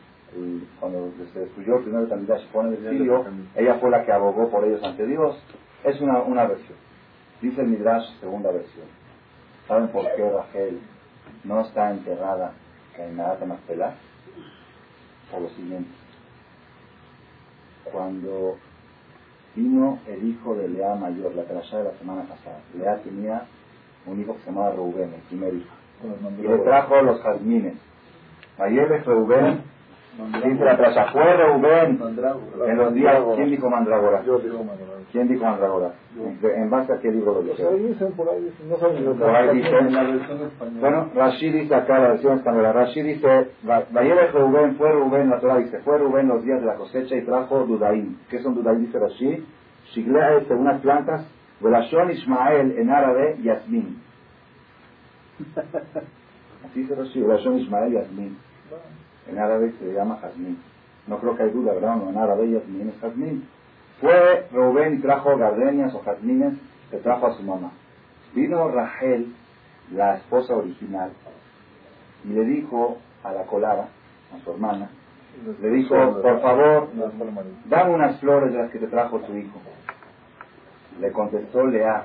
[0.78, 3.24] cuando se destruyó el primer Midrash se pone el exilio,
[3.56, 5.36] ella fue la que abogó por ellos ante Dios.
[5.82, 6.83] Es una, una versión.
[7.44, 8.86] Dice el Midrash, segunda versión.
[9.68, 10.80] ¿Saben por qué Rachel
[11.44, 12.52] no está enterrada
[12.96, 13.92] en Narata Maspelah?
[15.30, 15.90] Por lo siguiente.
[17.92, 18.56] Cuando
[19.54, 23.42] vino el hijo de Lea mayor, la trayada de la semana pasada, Lea tenía
[24.06, 25.74] un hijo que se llamaba Reuben, el primer hijo.
[26.38, 27.74] Y le trajo los jazmines.
[28.56, 29.64] Ayer Reuben
[30.16, 32.00] Dice la traza, fue Reubén
[32.68, 34.22] en los días, ¿quién dijo Mandragora?
[34.24, 34.93] Yo digo Mandragora.
[35.12, 35.94] ¿Quién dijo Mandragora?
[36.42, 37.62] ¿En base a qué libro lo dice?
[37.62, 39.88] Por ahí dicen, por ahí dicen, no saben lo que Por ahí dicen,
[40.80, 45.58] bueno, Rashi dice acá la versión española, Rashi dice, Vayere Reubén, fue Reubén, la Torah
[45.58, 48.18] dice, fue Reubén los días de la cosecha y trajo Dudaim.
[48.28, 48.80] ¿Qué son Dudaim?
[48.80, 49.46] Dice Rashi,
[49.92, 51.26] Shiglea es unas plantas,
[51.60, 54.02] Velashon Ismael en árabe, Yasmin.
[56.64, 58.36] Así dice Rashi, Velashon Ismael, Yasmin.
[59.28, 60.58] En árabe se llama jazmín.
[61.06, 61.96] No creo que hay duda, ¿verdad?
[61.96, 63.48] No, en árabe Yasmín es jazmín.
[64.00, 66.54] Fue Rubén y trajo gardenias o jazmines
[66.90, 67.72] que trajo a su mamá.
[68.34, 69.34] Vino Rachel,
[69.92, 71.12] la esposa original,
[72.24, 73.88] y le dijo a la colada,
[74.34, 74.90] a su hermana,
[75.60, 76.88] le dijo, por favor,
[77.66, 79.60] dame unas flores de las que te trajo tu hijo.
[81.00, 82.04] Le contestó Lea,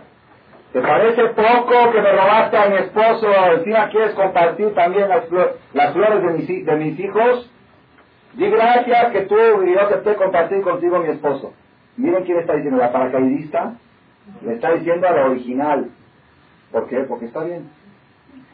[0.73, 3.27] ¿Te parece poco que me robaste a mi esposo?
[3.57, 5.23] Encima quieres compartir también las,
[5.73, 7.49] las flores de mis, de mis hijos.
[8.33, 11.53] Di gracias que tú y yo acepté compartir contigo mi esposo.
[11.99, 13.73] Miren quién está diciendo, la paracaidista
[14.45, 15.89] le está diciendo a la original.
[16.71, 16.99] ¿Por qué?
[17.01, 17.69] Porque está bien.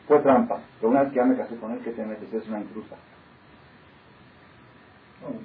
[0.08, 0.62] Fue trampa.
[0.80, 2.34] Pero una vez que ya me casé con él, que te metes?
[2.34, 2.96] Es una intrusa.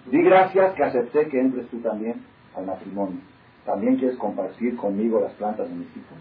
[0.07, 2.25] Di gracias que acepté que entres tú también
[2.57, 3.21] al matrimonio.
[3.67, 6.19] También quieres compartir conmigo las plantas de mis hijos.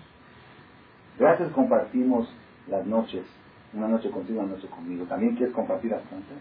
[1.18, 2.30] Gracias compartimos
[2.68, 3.24] las noches,
[3.74, 5.06] una noche contigo, una noche conmigo.
[5.06, 6.38] ¿También quieres compartir las plantas?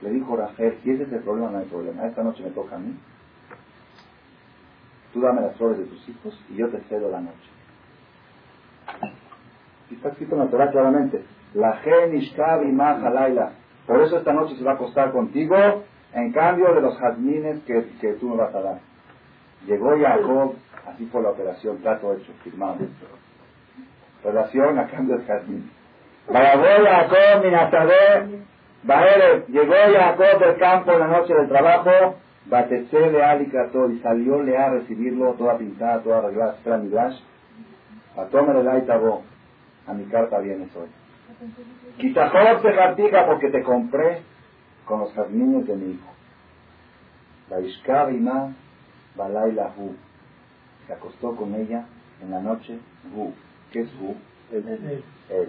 [0.00, 2.06] Le dijo Rafael, si ese es el problema, no hay problema.
[2.06, 2.96] Esta noche me toca a mí.
[5.12, 7.50] Tú dame las flores de tus hijos y yo te cedo la noche.
[9.90, 11.22] está escrito en la Torah claramente.
[11.54, 13.52] La gen ishkabi laila.
[13.86, 15.56] Por eso esta noche se va a acostar contigo
[16.14, 18.78] en cambio de los jazmines que, que tú me vas a dar.
[19.66, 20.54] Llegó Jacob,
[20.86, 22.78] así fue la operación, trato hecho, firmado.
[24.24, 25.70] Relación a cambio de jazmín.
[27.50, 28.28] Jacob,
[28.84, 34.42] Baere, llegó Jacob del campo en la noche del trabajo, Batese de Alicato y salió
[34.42, 37.18] le a recibirlo, toda pintada, toda arreglada, mi dash.
[38.16, 39.22] A tomar el aitabo,
[39.86, 40.88] a mi carta vienes hoy.
[41.98, 44.22] Quitajor se cartica porque te compré
[44.84, 46.10] con los jazmines de mi hijo.
[47.48, 48.54] La Ishkabima
[49.16, 49.94] Balaila Hu.
[50.86, 51.86] Se acostó con ella
[52.20, 52.78] en la noche
[53.14, 53.32] Hu.
[53.70, 54.14] ¿Qué es Hu?
[54.52, 55.02] Él.
[55.30, 55.48] él.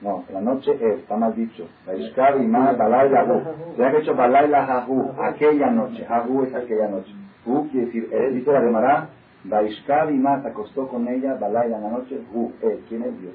[0.00, 1.68] No, la noche él, está mal dicho.
[1.86, 3.74] La Ishkabima Balaila Hu.
[3.76, 6.06] Se ha hecho Balaila Hahu, aquella noche.
[6.08, 7.12] Hahu es aquella noche.
[7.44, 9.08] Hu quiere decir, él dice la Gemara,
[9.44, 12.84] Vaishkabima se acostó con ella, Balaila en la noche, Hu, él.
[12.88, 13.34] ¿Quién es Dios?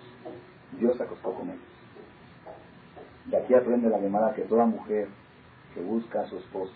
[0.79, 1.59] Dios acostó con ella.
[3.25, 5.07] De aquí aprende la Gemara que toda mujer
[5.73, 6.73] que busca a su esposo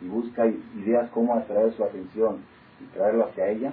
[0.00, 2.38] y busca ideas cómo atraer su atención
[2.80, 3.72] y traerlo hacia ella,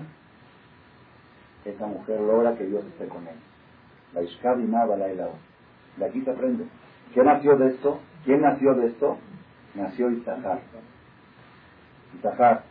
[1.65, 3.48] esa mujer logra que Dios esté con ella.
[4.13, 5.29] La Ishkabima Balaila.
[5.97, 6.65] De aquí se aprende.
[7.13, 7.99] ¿Quién nació de esto?
[8.25, 9.17] ¿Quién nació de esto?
[9.75, 10.61] Nació Isahar.
[12.17, 12.63] Isahar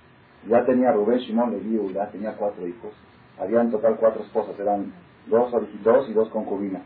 [0.46, 2.92] ya tenía Rubén, Shimon, Levi, ya tenía cuatro hijos.
[3.38, 4.92] Había en total cuatro esposas, eran
[5.26, 6.82] dos, dos y dos concubinas.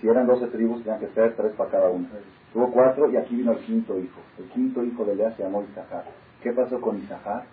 [0.00, 2.08] Si eran doce tribus, tenían que ser tres para cada una.
[2.52, 4.20] Tuvo cuatro y aquí vino el quinto hijo.
[4.38, 6.04] El quinto hijo de Lea se llamó Isahar.
[6.42, 7.44] ¿Qué pasó con Isahar?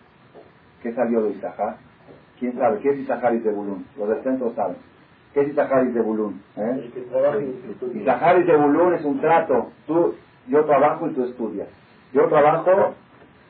[0.82, 1.78] ¿Qué salió de Isahar?
[2.40, 2.80] ¿Quién sabe?
[2.80, 3.86] ¿Qué es Isahar y Zebulun?
[3.98, 4.78] Los del centro saben.
[5.34, 6.42] ¿Qué es Isahar y Zebulun?
[6.58, 6.92] ¿Eh?
[7.96, 9.72] Isahar y Zebulun es un trato.
[9.88, 10.16] Tú,
[10.48, 11.68] yo trabajo y tú estudias.
[12.14, 12.94] Yo trabajo,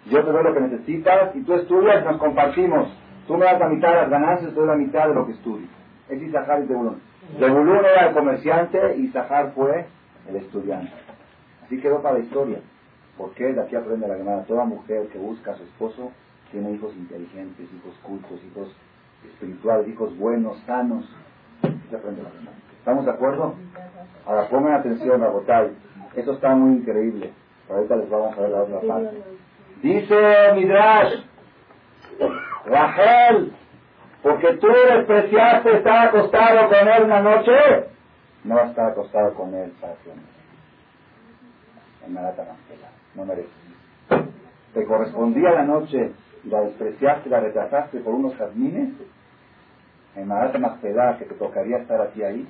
[0.05, 2.89] yo te doy lo que necesitas y tú estudias y nos compartimos.
[3.27, 5.67] Tú me das la mitad de las ganancias, doy la mitad de lo que estudio.
[6.09, 7.01] Es Isahar y Zebulun.
[7.39, 9.85] Zebulun era el comerciante y Zahar fue
[10.27, 10.91] el estudiante.
[11.63, 12.59] Así quedó para la historia.
[13.17, 14.43] Porque de aquí aprende la Gemara.
[14.43, 16.11] Toda mujer que busca a su esposo
[16.51, 18.75] tiene hijos inteligentes, hijos cultos, hijos
[19.25, 21.09] espirituales, hijos buenos, sanos.
[21.91, 22.30] Se aprende la.
[22.80, 23.54] ¿Estamos de acuerdo?
[24.25, 25.75] Ahora pongan atención a Botay.
[26.15, 27.34] Esto está muy increíble.
[27.69, 29.21] Ahorita les vamos a ver la otra parte.
[29.82, 31.15] Dice Midrash,
[32.65, 33.54] Rachel,
[34.23, 37.51] porque tú despreciaste estar acostado con él una noche,
[38.45, 40.25] no vas a estar acostado con él para siempre.
[42.06, 42.56] En Marata
[43.15, 43.51] no mereces.
[44.73, 46.13] Te correspondía la noche
[46.45, 48.93] y la despreciaste, la retrasaste por unos jazmines,
[50.15, 52.47] en Marata Maspedá, que te tocaría estar aquí ahí,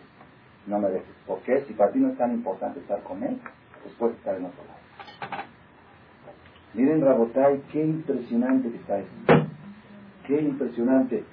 [0.67, 1.15] no mereces.
[1.25, 1.61] ¿Por qué?
[1.61, 3.39] Si para ti no es tan importante estar con él,
[3.81, 5.43] pues puedes estar en otro lado.
[6.73, 9.33] Miren, Rabotay, qué impresionante que está esto.
[10.25, 11.23] Qué impresionante.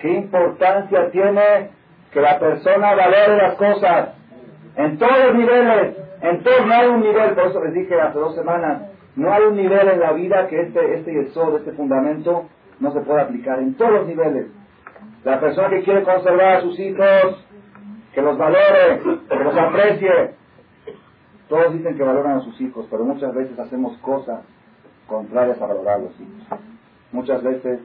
[0.00, 1.70] ¿Qué importancia tiene
[2.12, 4.10] que la persona valore las cosas?
[4.76, 8.18] En todos los niveles, en todos, no hay un nivel, por eso les dije hace
[8.18, 8.82] dos semanas,
[9.16, 12.46] no hay un nivel en la vida que este, este yesod, este fundamento,
[12.80, 14.46] no se pueda aplicar en todos los niveles.
[15.24, 17.44] La persona que quiere conservar a sus hijos,
[18.14, 20.34] que los valore, que los aprecie.
[21.48, 24.40] Todos dicen que valoran a sus hijos, pero muchas veces hacemos cosas
[25.06, 26.60] contrarias a valorar a los hijos.
[27.12, 27.80] Muchas veces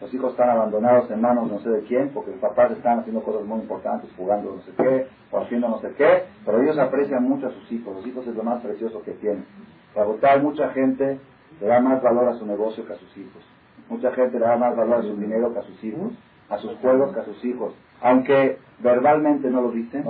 [0.00, 3.22] los hijos están abandonados en manos no sé de quién, porque los papás están haciendo
[3.22, 7.22] cosas muy importantes, jugando no sé qué, o haciendo no sé qué, pero ellos aprecian
[7.22, 9.46] mucho a sus hijos, los hijos es lo más precioso que tienen.
[9.94, 11.18] Para votar, mucha gente
[11.60, 13.42] le da más valor a su negocio que a sus hijos.
[13.88, 16.12] Mucha gente le da más valor a su dinero que a sus hijos,
[16.48, 17.74] a sus que a sus hijos.
[18.00, 20.04] Aunque verbalmente no lo dicen,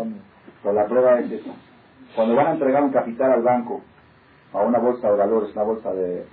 [0.63, 1.51] pero la prueba es esa.
[2.15, 3.81] Cuando van a entregar un capital al banco,
[4.53, 6.25] a una bolsa de valores, una bolsa de,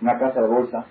[0.00, 0.84] una casa de bolsa,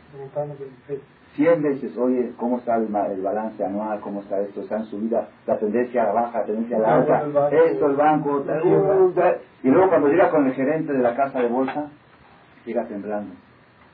[1.35, 3.99] 100 veces, oye, ¿cómo está el, balance anual?
[4.01, 4.61] ¿Cómo está esto?
[4.61, 5.29] ¿Está en subida?
[5.45, 7.49] La tendencia a la baja, la tendencia a la alta.
[7.51, 8.43] Esto, el banco.
[9.63, 11.89] y luego cuando llega con el gerente de la casa de bolsa,
[12.65, 13.35] llega temblando.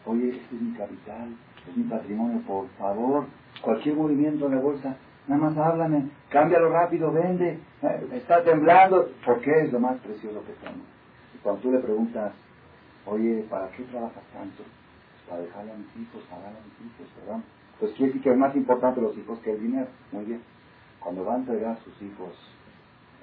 [0.06, 1.36] Oye, este es mi capital,
[1.70, 3.26] es mi patrimonio, por favor.
[3.62, 7.60] Cualquier movimiento en la bolsa, nada más háblame, cámbialo rápido, vende.
[8.14, 9.10] Está temblando.
[9.26, 10.84] ¿Por qué es lo más precioso que tengo?
[11.34, 12.34] Y cuando tú le preguntas,
[13.06, 14.64] oye, ¿para qué trabajas tanto?
[15.28, 17.44] para dejarle a mis hijos, pagar a mis hijos, ¿verdad?
[17.80, 19.88] Pues quiere decir que es más importante los hijos que el dinero.
[20.12, 20.42] Muy bien.
[21.00, 22.34] Cuando va a entregar a sus hijos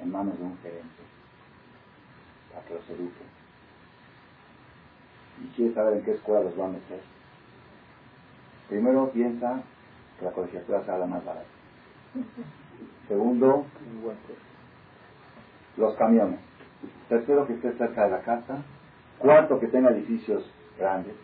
[0.01, 1.03] en manos de un gerente,
[2.53, 3.25] para que los eduque,
[5.42, 7.01] y quiere saber en qué escuela los va a meter,
[8.68, 9.62] primero piensa
[10.22, 11.46] la colegiatura sea la más barata.
[13.08, 13.64] Segundo,
[15.76, 16.40] los camiones.
[17.08, 18.62] Tercero, que esté cerca de la casa.
[19.18, 21.14] Cuarto, que tenga edificios grandes,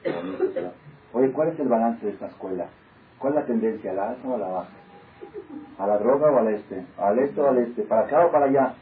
[1.12, 2.66] Oye, ¿cuál es el balance de esta escuela?
[3.18, 4.68] ¿Cuál es la tendencia, la alta o la baja?
[5.78, 6.84] ¿A la droga o al este?
[6.98, 7.82] ¿Al este o al este?
[7.82, 8.74] ¿Para acá o para allá?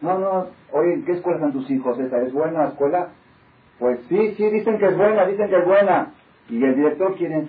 [0.00, 1.98] No, no, oye, ¿en qué escuela están tus hijos?
[1.98, 3.08] ¿Esa es buena la escuela?
[3.78, 6.12] Pues sí, sí, dicen que es buena, dicen que es buena.
[6.48, 7.48] ¿Y el director quién es?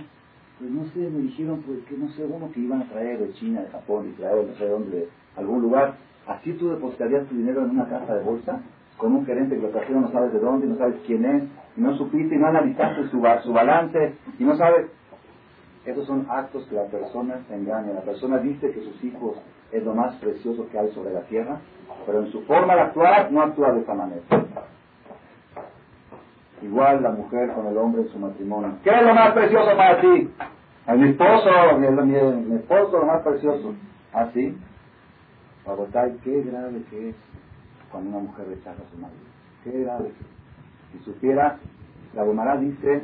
[0.60, 3.32] Pues no sé, me dijeron, pues que no sé, uno que iban a traer de
[3.36, 5.96] China, de Japón, Israel, no sé dónde, de algún lugar.
[6.28, 8.60] ¿Así tú depositarías tu dinero en una casa de bolsa?
[8.98, 11.44] Con un gerente que lo trajeron, no sabes de dónde, no sabes quién es,
[11.78, 14.88] y no supiste, y no analizaste su, su balance, y no sabes.
[15.86, 17.94] Esos son actos que la persona se engaña.
[17.94, 19.38] La persona dice que sus hijos
[19.72, 21.62] es lo más precioso que hay sobre la tierra,
[22.06, 24.22] pero en su forma de actuar no actúa de esa manera.
[26.62, 28.74] Igual la mujer con el hombre en su matrimonio.
[28.84, 30.30] ¿Qué es lo más precioso para ti?
[30.88, 33.74] A mi esposo, mi, mi, mi esposo lo más precioso.
[34.14, 34.58] ¿Así?
[35.66, 37.16] ¿Ah, qué grave que es
[37.92, 39.20] cuando una mujer rechaza a su marido.
[39.64, 41.00] Qué grave que es.
[41.00, 41.60] Si supiera,
[42.14, 43.04] la Gomara dice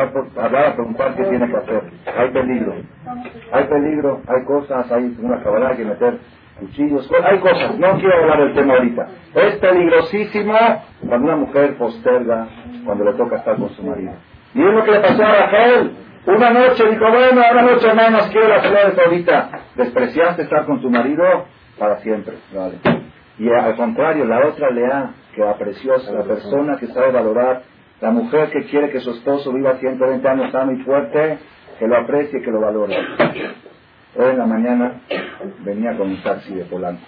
[0.00, 1.82] hablar, hablar a preguntar qué tiene que hacer.
[2.16, 2.74] Hay peligro.
[3.52, 6.18] Hay peligro, hay cosas, hay una cabalada que meter
[6.58, 7.78] cuchillos, hay cosas.
[7.78, 9.08] No quiero hablar del tema ahorita.
[9.34, 10.56] Es peligrosísimo
[11.06, 12.46] cuando una mujer posterga
[12.84, 14.12] cuando le toca estar con su marido.
[14.54, 15.92] Y es lo que le pasó a Rafael.
[16.26, 19.50] Una noche dijo, bueno, una noche menos quiero las flores ahorita.
[19.74, 21.46] Despreciaste estar con tu marido
[21.78, 22.34] para siempre.
[22.54, 22.78] Vale.
[23.38, 27.62] Y al contrario, la otra lea que apreció la persona que sabe valorar
[28.04, 31.38] la mujer que quiere que su esposo viva 120 años sano y fuerte,
[31.78, 32.94] que lo aprecie, que lo valore.
[34.16, 35.00] Hoy en la mañana
[35.60, 37.00] venía con un taxi de Polanco.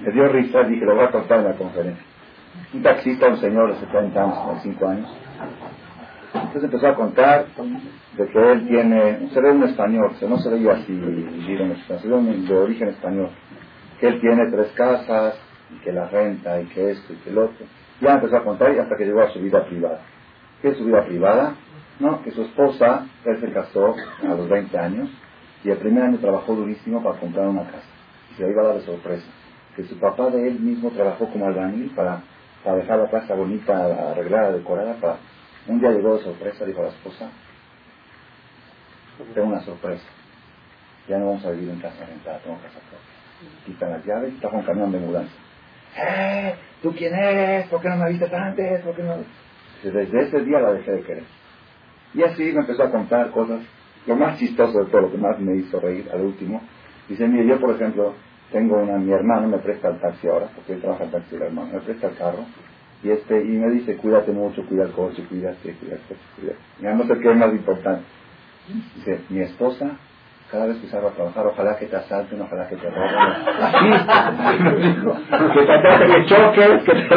[0.00, 2.02] Me dio risa, dije, lo voy a contar en la conferencia.
[2.72, 5.18] Un taxista, un señor de 70 años, 75 años.
[6.32, 7.44] Entonces empezó a contar
[8.16, 12.18] de que él tiene, se ve un español, se no se veía así, se ve
[12.48, 13.28] de origen español,
[14.00, 15.38] que él tiene tres casas,
[15.70, 17.66] y que la renta, y que esto, y que el otro.
[18.00, 20.00] Ya empezó a contar y hasta que llegó a su vida privada.
[20.62, 21.54] ¿Qué es su vida privada?
[21.98, 25.10] No, que su esposa, él se casó a los 20 años
[25.64, 27.88] y el primer año trabajó durísimo para comprar una casa.
[28.32, 29.26] Y se iba a dar de sorpresa.
[29.74, 32.22] Que su papá de él mismo trabajó como albañil para,
[32.64, 34.94] para dejar la casa bonita, arreglada, decorada.
[34.94, 35.16] Para...
[35.66, 37.30] Un día llegó de sorpresa, dijo a la esposa,
[39.34, 40.04] tengo una sorpresa.
[41.08, 43.64] Ya no vamos a vivir en casa rentada, tengo casa propia.
[43.66, 45.32] Quitan las llaves y está con camión de mudanza.
[45.98, 46.54] ¡Eh!
[46.82, 47.66] ¿Tú quién eres?
[47.68, 48.80] ¿Por qué no me viste antes?
[48.82, 49.16] ¿Por qué no?
[49.82, 51.24] Desde ese día la dejé de querer.
[52.14, 53.60] Y así me empezó a contar cosas.
[54.06, 56.62] Lo más chistoso de todo, lo que más me hizo reír al último,
[57.08, 58.14] dice, mire, yo por ejemplo,
[58.50, 61.42] tengo una, mi hermano me presta el taxi ahora, porque él trabaja el taxi el
[61.42, 62.46] hermano, me presta el carro,
[63.02, 66.58] y este, y me dice, cuídate mucho, cuida el coche, cuídate, cuídate, cuídate.
[66.80, 68.04] Ya no sé qué es más importante.
[68.96, 69.98] Dice, mi esposa
[70.50, 73.10] cada vez que salgo a trabajar, ojalá que te asalten, ojalá que te roben.
[73.62, 73.90] Así,
[75.52, 77.08] que te que choques, que te...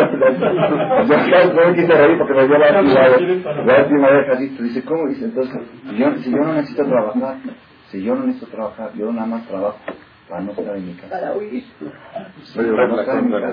[1.08, 4.50] Yo no me quise reír porque me dio la última vez, la última vez así,
[4.50, 5.26] dice, ¿cómo dice?
[5.26, 7.38] Entonces, si yo, si yo no necesito trabajar,
[7.88, 9.80] si yo no necesito trabajar, yo nada más trabajo
[10.28, 11.10] para no estar en mi casa.
[11.10, 11.64] Para huir.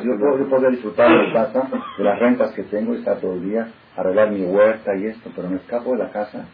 [0.02, 3.18] Yo, puedo, yo puedo disfrutar de mi casa, de las rentas que tengo, y estar
[3.18, 6.46] todo el día, arreglar mi huerta y esto, pero me escapo de la casa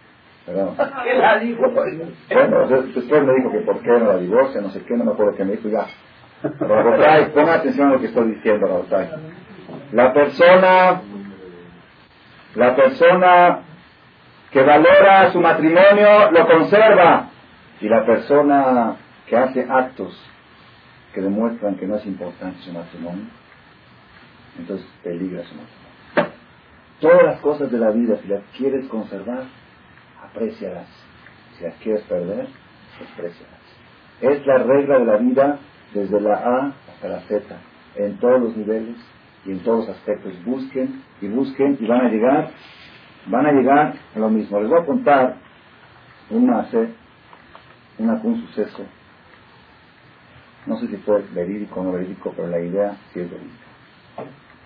[0.46, 1.70] ¿Qué la dijo?
[1.70, 5.12] Bueno, después me dijo que por qué no la divorcia, no sé qué, no me
[5.12, 5.86] acuerdo qué me dijo ya.
[6.42, 9.08] Rabotay, ponga atención a lo que estoy diciendo, Rabotay.
[9.92, 11.00] La persona,
[12.54, 13.58] la persona
[14.50, 17.30] que valora su matrimonio lo conserva.
[17.80, 20.16] Y la persona que hace actos
[21.12, 23.24] que demuestran que no es importante su matrimonio,
[24.58, 26.34] entonces peligra su matrimonio.
[27.00, 29.44] Todas las cosas de la vida, si las quieres conservar,
[30.24, 30.86] aprécialas.
[31.56, 32.48] Si las quieres perder,
[32.98, 33.60] desprecialas.
[34.20, 35.58] Es la regla de la vida
[35.92, 37.44] desde la A hasta la Z,
[37.96, 38.96] en todos los niveles
[39.44, 40.32] y en todos los aspectos.
[40.44, 42.50] Busquen y busquen y van a llegar,
[43.26, 44.60] van a llegar a lo mismo.
[44.60, 45.36] Les voy a contar
[46.30, 46.50] un
[47.98, 48.84] una, un suceso.
[50.66, 53.63] No sé si fue verídico o no verídico, pero la idea sí es verídica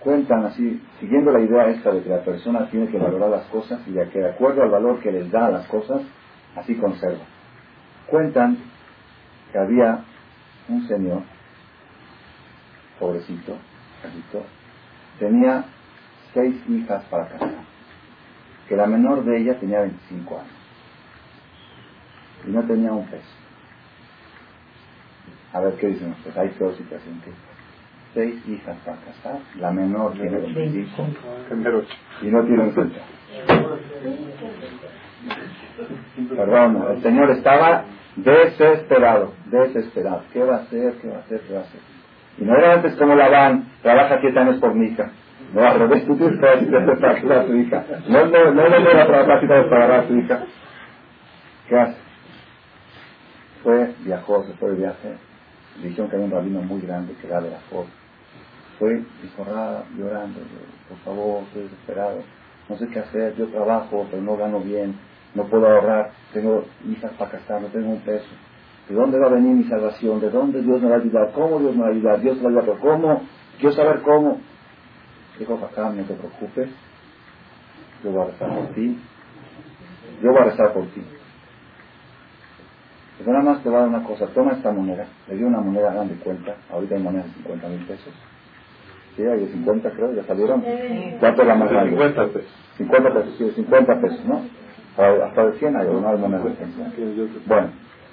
[0.00, 3.80] cuentan así, siguiendo la idea esta de que la persona tiene que valorar las cosas
[3.86, 6.02] y de que de acuerdo al valor que les da a las cosas,
[6.56, 7.24] así conserva.
[8.06, 8.58] Cuentan
[9.52, 10.04] que había
[10.68, 11.22] un señor,
[12.98, 13.56] pobrecito,
[15.18, 15.64] tenía
[16.32, 17.50] seis hijas para casar,
[18.68, 20.52] que la menor de ellas tenía 25 años
[22.46, 23.24] y no tenía un peso.
[25.52, 27.30] A ver qué dicen ustedes, hay peor situación que
[28.14, 31.04] seis hijas para casar, la menor tiene 25
[32.22, 32.92] y no tiene un
[36.36, 37.84] Perdón, el señor estaba
[38.18, 40.22] Desesperado, desesperado.
[40.32, 40.94] ¿Qué va a hacer?
[40.94, 41.40] ¿Qué va a hacer?
[41.42, 41.80] ¿Qué va a hacer?
[42.38, 45.12] Y no era antes como la van, trabaja siete años por mi hija.
[45.54, 46.46] No, al revés, tú tienes que
[47.34, 47.84] a tu hija.
[48.08, 50.40] No, no, no voy a trabajar para pagar a tu hija.
[51.68, 51.96] ¿Qué hace?
[53.62, 55.14] Fue, viajó, se fue de viaje.
[55.82, 57.88] Dijeron que había un rabino muy grande que era de la foto.
[58.78, 60.40] Fue discorrada, llorando.
[60.88, 62.22] Por favor, estoy desesperado.
[62.68, 63.36] No sé qué hacer.
[63.36, 64.94] Yo trabajo, pero no gano bien.
[65.34, 66.10] No puedo ahorrar.
[66.32, 68.26] Tengo hijas para casar, no tengo un peso.
[68.88, 70.20] ¿De dónde va a venir mi salvación?
[70.20, 71.32] ¿De dónde Dios me va a ayudar?
[71.32, 72.20] ¿Cómo Dios me va a ayudar?
[72.20, 72.78] ¿Dios me va a ayudar?
[72.78, 73.22] ¿Cómo?
[73.58, 74.40] Quiero saber cómo.
[75.38, 76.68] Dijo acá, no te preocupes.
[78.02, 78.98] Yo voy a rezar por ti.
[80.22, 81.02] Yo voy a rezar por ti.
[83.18, 84.26] Pero nada más te va a dar una cosa.
[84.28, 85.06] Toma esta moneda.
[85.28, 86.54] Le dio una moneda grande cuenta.
[86.70, 88.14] Ahorita hay monedas de 50 mil pesos.
[89.16, 90.62] Sí, hay de 50 creo, ya salieron.
[91.18, 91.90] ¿Cuánto es la más grande?
[91.90, 92.50] 50 pesos.
[92.76, 94.42] 50 pesos, sí, 50 pesos, ¿no?
[94.96, 97.42] Hasta de 100 hay una moneda de 100.
[97.46, 97.68] Bueno,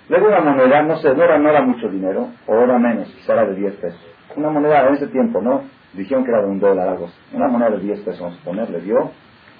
[0.09, 3.07] le dio una moneda, no sé, no era, no era mucho dinero, o era menos,
[3.09, 3.99] quizá era de 10 pesos.
[4.35, 5.61] Una moneda en ese tiempo, ¿no?
[5.93, 7.15] Dijeron que era de un dólar, algo así.
[7.33, 9.11] Una moneda de 10 pesos, vamos a poner, le dio.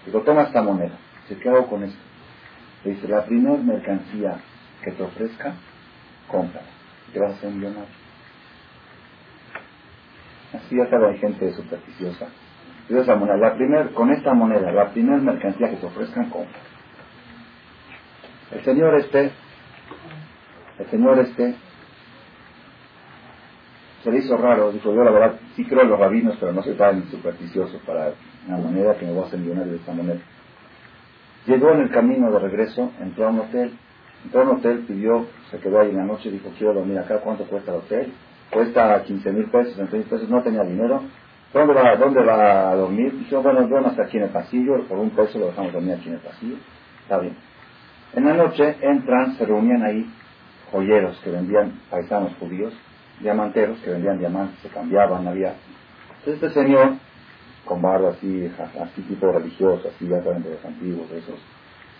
[0.07, 0.97] Digo, toma esta moneda.
[1.29, 1.99] Dice, ¿qué hago con esto?
[2.83, 4.37] Le dice, la primera mercancía
[4.85, 5.55] que te ofrezca,
[6.27, 6.67] cómprala.
[7.11, 8.05] Te vas a hacer millonario.
[10.53, 12.27] Así sabe, hay gente supersticiosa.
[12.87, 16.59] Esa moneda, la primer, con esta moneda, la primera mercancía que te ofrezcan, compra.
[18.51, 19.31] El señor este,
[20.77, 21.55] el señor este,
[24.03, 26.61] se le hizo raro, dijo, yo la verdad sí creo en los rabinos, pero no
[26.61, 28.13] soy tan supersticioso para
[28.47, 30.19] una moneda que me voy a hacer millonario de esta moneda.
[31.47, 33.77] Llegó en el camino de regreso, entró a un hotel,
[34.25, 37.45] entró un hotel, pidió, se quedó ahí en la noche, dijo, quiero dormir acá, ¿cuánto
[37.45, 38.13] cuesta el hotel?
[38.49, 41.01] Cuesta 15 mil pesos, 20 mil pesos, no tenía dinero.
[41.53, 43.13] ¿Dónde va, ¿Dónde va a dormir?
[43.17, 46.09] Dijo, bueno, duermo hasta aquí en el pasillo, por un peso lo dejamos dormir aquí
[46.09, 46.55] en el pasillo.
[47.03, 47.35] Está bien.
[48.13, 50.09] En la noche entran, se reunían ahí
[50.71, 52.73] joyeros que vendían paisanos judíos,
[53.21, 55.53] diamanteros que vendían diamantes, se cambiaban, había...
[56.19, 56.93] Entonces este señor,
[57.65, 58.51] con barba así,
[58.81, 61.39] así tipo religioso, así ya saben de los antiguos, esos,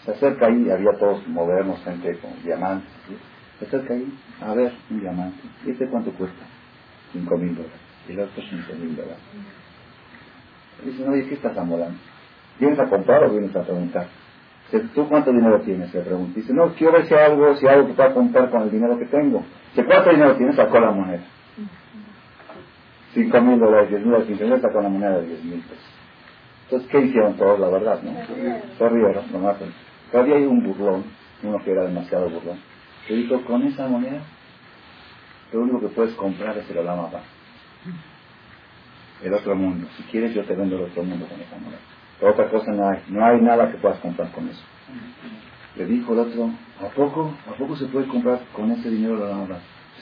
[0.06, 3.18] se acerca ahí, había todos modernos, gente con diamantes, ¿sí?
[3.60, 6.46] se acerca ahí, a ver, un diamante, ¿y este cuánto cuesta?
[7.12, 9.18] Cinco mil dólares, y el otro cinco mil dólares.
[10.84, 11.98] Dice, oye, ¿qué estás amolando?
[12.60, 14.08] ¿Vienes a comprar o vienes a preguntar?
[14.72, 15.92] Dice, ¿tú cuánto dinero tienes?
[15.92, 16.34] Se pregunta.
[16.36, 18.72] Dice, no, quiero ver si hay algo, si hay algo que pueda comprar con el
[18.72, 19.44] dinero que tengo.
[19.74, 20.56] Dice, ¿cuánto dinero tienes?
[20.56, 21.24] Sacó la moneda.
[23.14, 25.86] Cinco mil dólares, diez mil, quince mil, sacó la moneda de diez mil pesos.
[26.66, 27.60] Entonces, ¿qué hicieron todos?
[27.60, 28.12] La verdad, ¿no?
[28.78, 29.70] Se rieron, matan.
[30.16, 31.04] Pero había un burlón,
[31.44, 32.58] uno que era demasiado burlón,
[33.06, 34.22] que dijo, con esa moneda,
[35.52, 37.10] lo único que puedes comprar es el Olama
[39.22, 39.90] El otro mundo.
[39.98, 41.82] Si quieres, yo te vendo el otro mundo con esa moneda.
[42.22, 43.04] Otra cosa no hay.
[43.10, 44.64] No hay nada que puedas comprar con eso.
[45.76, 46.50] Le dijo el otro,
[46.80, 47.36] ¿a poco?
[47.54, 49.60] ¿A poco se puede comprar con ese dinero la Olama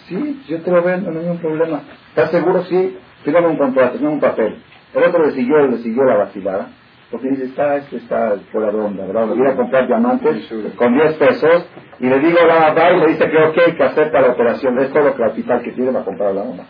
[0.08, 1.82] Sí, yo te lo vendo, no hay ningún problema.
[2.10, 2.64] ¿Estás seguro?
[2.66, 3.00] Sí.
[3.24, 4.62] Fíjame un contrato, no un papel.
[4.94, 6.70] El otro le siguió, le siguió la vacilada.
[7.14, 9.28] Porque dice, está, esto está fuera de onda, ¿verdad?
[9.28, 11.64] Voy a comprar diamantes con 10 pesos
[12.00, 14.80] y le digo la va y le dice que ok, que acepta la operación.
[14.80, 16.66] Es todo lo capital que tiene para comprar la onda.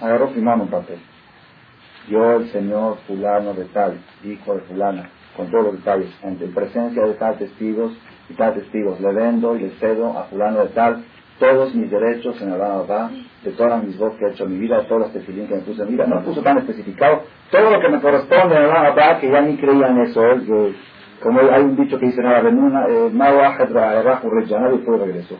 [0.00, 1.00] Agarró firmando un papel.
[2.08, 7.02] Yo, el señor fulano de tal, hijo de fulana, con todos los detalles, en presencia
[7.02, 7.92] de tal testigos
[8.28, 11.04] y tal testigos, le vendo y le cedo a fulano de tal
[11.38, 13.10] todos mis derechos en la
[13.42, 15.54] de todas mis voces que he hecho en mi vida, de todas las tefilín que
[15.54, 18.68] me puse en mi vida, no puso tan especificado, todo lo que me corresponde en
[18.68, 20.74] la que ya ni creían eso, ¿eh?
[21.22, 25.38] como hay un dicho que dice, nada, eh, nadie fue regreso.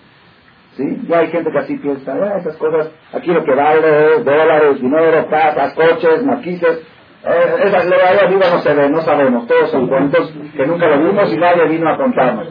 [0.77, 0.85] ¿Sí?
[1.09, 4.81] Ya hay gente que así piensa, ah, esas cosas, aquí lo que vale es dólares,
[4.81, 6.83] dinero, casas, coches, maquises,
[7.25, 10.87] eh, esas de allá arriba no se ve, no sabemos, todos son cuentos que nunca
[10.89, 12.49] lo vimos y nadie vino a contarnos.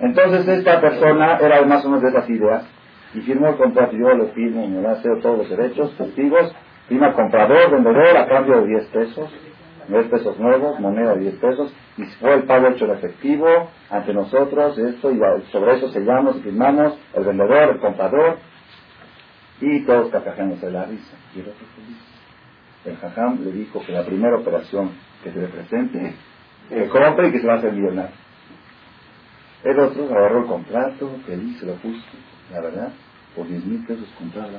[0.00, 2.77] Entonces esta persona era más o menos de esas ideas
[3.14, 3.96] y firmó el contrato.
[3.96, 6.54] Yo lo firmo, me va a hacer todos los derechos, testigos,
[6.88, 9.30] firma comprador, vendedor a cambio de 10 pesos,
[9.88, 13.46] 10 pesos nuevos, moneda de 10 pesos, y fue el pago hecho en efectivo
[13.90, 18.38] ante nosotros, esto, y sobre eso sellamos y firmamos el vendedor, el comprador,
[19.60, 21.16] y todos cacajándose la risa.
[21.34, 21.98] Y el otro feliz.
[22.84, 24.92] El jajam le dijo que la primera operación
[25.22, 26.14] que se le presente,
[26.68, 28.14] que compre y que se va a hacer millonario.
[29.64, 32.00] El otro agarró el contrato, feliz, se lo puso,
[32.52, 32.88] la verdad,
[33.34, 34.58] por 10 mil pesos comprado, ¿no?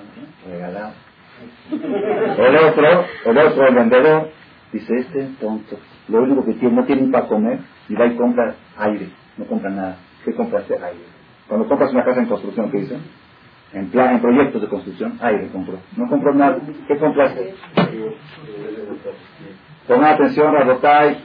[2.43, 4.29] El otro, el otro, el vendedor,
[4.71, 5.77] dice, este tonto,
[6.07, 9.45] lo único que tiene, no tiene ni para comer, y va y compra aire, no
[9.45, 9.97] compra nada.
[10.25, 10.73] ¿Qué compraste?
[10.75, 11.05] Aire.
[11.47, 13.01] Cuando compras una casa en construcción, ¿qué dicen?
[13.73, 15.79] En plan, en proyectos de construcción, aire compró.
[15.95, 16.57] No compró nada.
[16.87, 17.55] ¿Qué compraste?
[19.87, 21.17] Toma atención, Rabotay.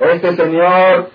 [0.00, 1.10] Este señor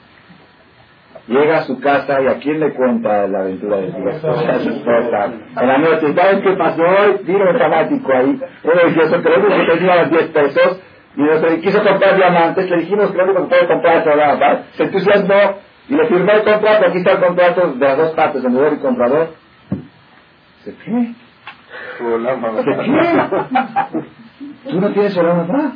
[1.28, 4.09] Llega a su casa y a quién le cuenta la aventura del día.
[4.09, 5.32] A su esposa.
[5.61, 7.21] En la noche, ¿sabes qué pasó hoy?
[7.24, 8.41] Vino un fanático ahí.
[8.63, 10.82] Uno decía, eso creemos que tenía los 10 pesos
[11.15, 12.69] y nos quiso comprar diamantes.
[12.69, 16.88] Le dijimos único que puede comprar es la Se entusiasmó y le firmó el contrato.
[16.88, 19.30] Aquí está el contrato de las dos partes, vendedor y comprador.
[20.63, 21.13] ¿Se qué?
[22.63, 23.24] ¿Se qué?
[24.69, 25.71] ¿Tú no tienes Olam Abba?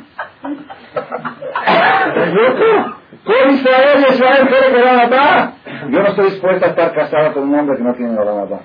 [2.06, 2.97] ¿Estás loco?
[3.28, 5.52] ¿Cómo Israel y Israel quiere Olam Abba?
[5.90, 8.60] Yo no estoy dispuesta a estar casado con un hombre que no tiene Olam Abba.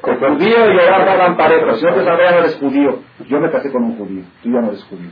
[0.00, 1.80] Con judío y Olam van parejos.
[1.80, 3.00] Si no te sabría, no eres judío.
[3.28, 4.22] Yo me casé con un judío.
[4.44, 5.10] Tú ya no eres judío.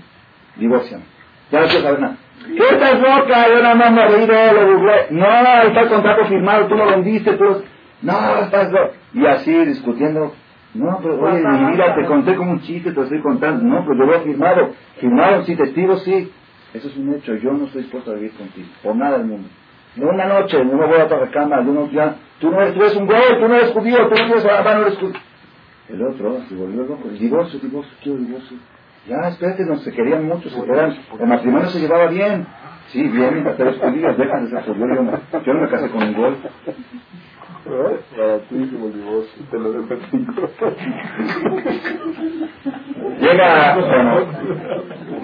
[0.54, 1.02] Divorciame.
[1.50, 2.16] Ya no quiero saber nada.
[2.46, 3.48] ¿Qué estás loca?
[3.48, 5.06] Yo nada más me reí de lo googleé.
[5.10, 7.64] No, está el contrato firmado, tú lo vendiste, tú...
[8.02, 8.92] No, estás loca.
[9.12, 10.32] Y así discutiendo
[10.74, 13.64] no, pero oye, mi vida te conté como un chiste, te estoy contando.
[13.64, 14.70] No, pero yo lo he firmado.
[15.00, 16.30] Firmaron, sí, testigos, sí.
[16.74, 17.34] Eso es un hecho.
[17.36, 18.68] Yo no estoy dispuesto a vivir contigo.
[18.82, 19.48] Por nada del mundo.
[19.96, 21.62] No una noche, no me voy a otra recámara.
[21.62, 24.34] No, ya, tú no eres, tú eres un güey, tú no eres judío, tú no
[24.34, 25.20] eres ah, no eres judío.
[25.88, 27.08] El otro se volvió loco.
[27.08, 28.58] Divorcio, divorcio, quiero divorcio.
[29.08, 30.94] Ya, espérate, no se querían mucho, se querían.
[31.18, 32.46] El matrimonio se llevaba bien.
[32.88, 34.86] Sí, bien, mientras eres judío, dejan de ser judío.
[34.94, 36.14] Yo no, yo no me casé con un
[37.64, 39.72] Baratísimo el divorcio, te lo
[43.18, 44.26] Llega, bueno,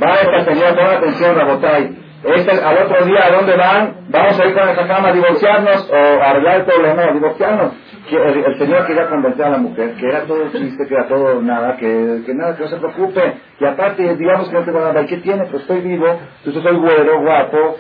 [0.03, 2.05] va esta señora, pon atención, Rabotay.
[2.25, 4.07] Este, al otro día, ¿a dónde van?
[4.09, 7.73] Vamos a ir con esa cama a divorciarnos o a arreglar el problema, a divorciarnos.
[8.09, 11.41] Que el, señor quería convencer a la mujer que era todo chiste, que era todo
[11.43, 13.35] nada, que, que nada, que no se preocupe.
[13.61, 15.03] Y aparte, digamos que no tengo nada.
[15.03, 15.45] ¿Y qué tiene?
[15.47, 16.07] Pues estoy vivo,
[16.45, 17.77] yo soy güero, guapo,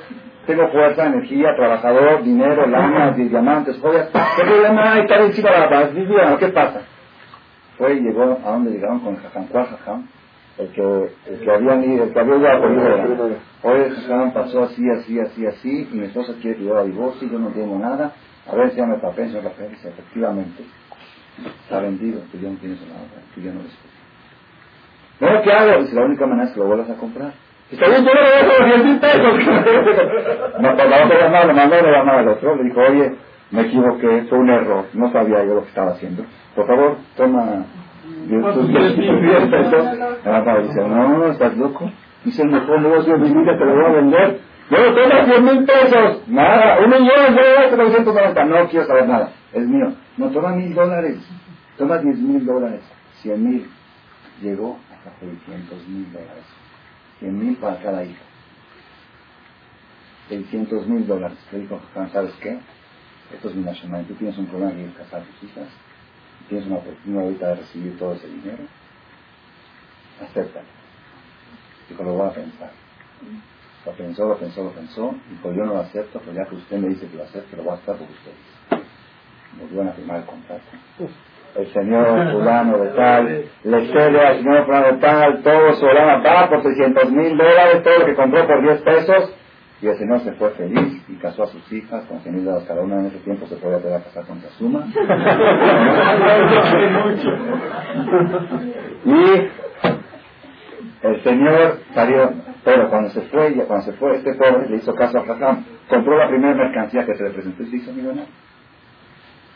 [0.46, 4.08] tengo fuerza, energía, trabajador, dinero, láminas, diamantes, joyas.
[4.08, 5.00] ¿Qué problema hay?
[5.02, 6.38] Estar encima de la paz.
[6.38, 6.82] ¿Qué pasa?
[7.78, 9.46] Fue y llegó a donde llegaron con Jajam.
[9.48, 10.06] ¿Cuál Jajam?
[10.56, 10.82] El que,
[11.26, 12.58] el que había el que había ido a
[13.62, 17.28] Oye, Jajam pasó así, así, así, así, y mi esposa quiere que yo a divorcio,
[17.28, 18.12] yo no tengo nada.
[18.50, 19.70] A ver si ya me papel, señor papel.
[19.70, 20.64] Dice, efectivamente,
[21.64, 23.00] está vendido, tú ya no tienes nada,
[23.34, 23.76] tú ya no eres
[25.18, 25.82] No, ¿qué hago?
[25.82, 27.32] Dice, la única manera es que lo vuelvas a comprar.
[27.70, 29.20] Bien, yo le voy a 10 mil pesos.
[30.60, 33.12] no, por la otra llamada, le mandó una llamada al otro, le dijo, oye,
[33.50, 36.24] me equivoqué, fue un error, no sabía yo lo que estaba haciendo.
[36.54, 37.66] Por favor, toma
[38.28, 38.92] tus 10
[39.48, 39.98] pesos.
[40.24, 41.90] La dice, no, estás loco.
[42.24, 44.40] Dice, el mejor negocio de mi vida, te lo voy a vender.
[44.70, 46.28] Yo toma 100 mil pesos.
[46.28, 47.34] Nada, un millón,
[47.76, 48.44] 990.
[48.44, 49.92] No quiero saber nada, es mío.
[50.16, 51.18] No, toma mil dólares.
[51.76, 52.80] Toma 10 mil dólares.
[53.22, 53.70] 100 mil.
[54.40, 56.44] Llegó hasta 600 mil dólares.
[57.20, 58.22] 100 mil para cada hija.
[60.28, 61.38] 600 mil dólares.
[61.52, 61.80] Le dijo,
[62.12, 62.58] ¿sabes qué?
[63.34, 64.04] Esto es mi nacional.
[64.06, 65.68] Tú tienes un problema de casar a tus hijas.
[66.48, 68.64] Tienes una oportunidad ahorita de recibir todo ese dinero.
[70.20, 70.66] Acéptalo.
[71.88, 72.72] Dijo, lo voy a pensar.
[73.84, 75.14] Lo pensó, lo pensó, lo pensó.
[75.30, 77.64] Dijo, yo no lo acepto, pero ya que usted me dice que lo acepto, lo
[77.64, 78.86] voy a aceptar por ustedes.
[79.58, 80.64] Volvieron a firmar el contrato
[81.56, 86.22] el señor fulano de tal, le cede al señor fulano de tal, todo su lana
[86.22, 89.34] va por 600 mil dólares, todo lo que compró por 10 pesos,
[89.80, 92.66] y el señor se fue feliz y casó a sus hijas con 100 mil dólares
[92.66, 93.00] cada una.
[93.00, 94.84] En ese tiempo se podía poder casar con suma.
[99.04, 99.48] y
[101.06, 102.32] el señor salió,
[102.64, 106.16] pero cuando se fue, cuando se fue este pobre, le hizo caso a Hassan, compró
[106.16, 108.24] la primera mercancía que se le presentó y se hizo millonario.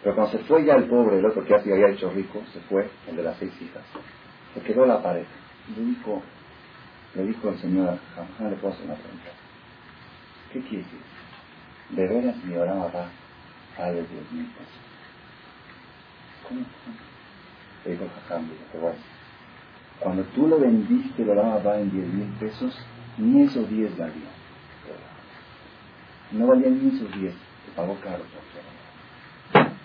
[0.09, 2.61] Pero cuando se fue ya el pobre, el otro que así había hecho rico, se
[2.61, 3.83] fue, el de las seis hijas.
[4.55, 5.29] Se quedó la pareja.
[5.77, 6.23] Le dijo,
[7.15, 9.29] le dijo el señor, jamás le puedo hacer una pregunta.
[10.51, 11.01] ¿Qué quiere decir?
[11.91, 13.11] De veras mi orama va
[13.77, 14.81] a diez mil pesos.
[16.49, 16.61] ¿Cómo?
[17.85, 18.95] Le dijo Jajam, te voy.
[20.01, 22.75] Cuando tú lo vendiste, el orama va en diez mil pesos,
[23.19, 24.39] ni esos diez valían.
[26.33, 27.35] No valían ni esos diez,
[27.67, 28.89] te pagó caro partió la mano
[29.53, 29.79] el aire.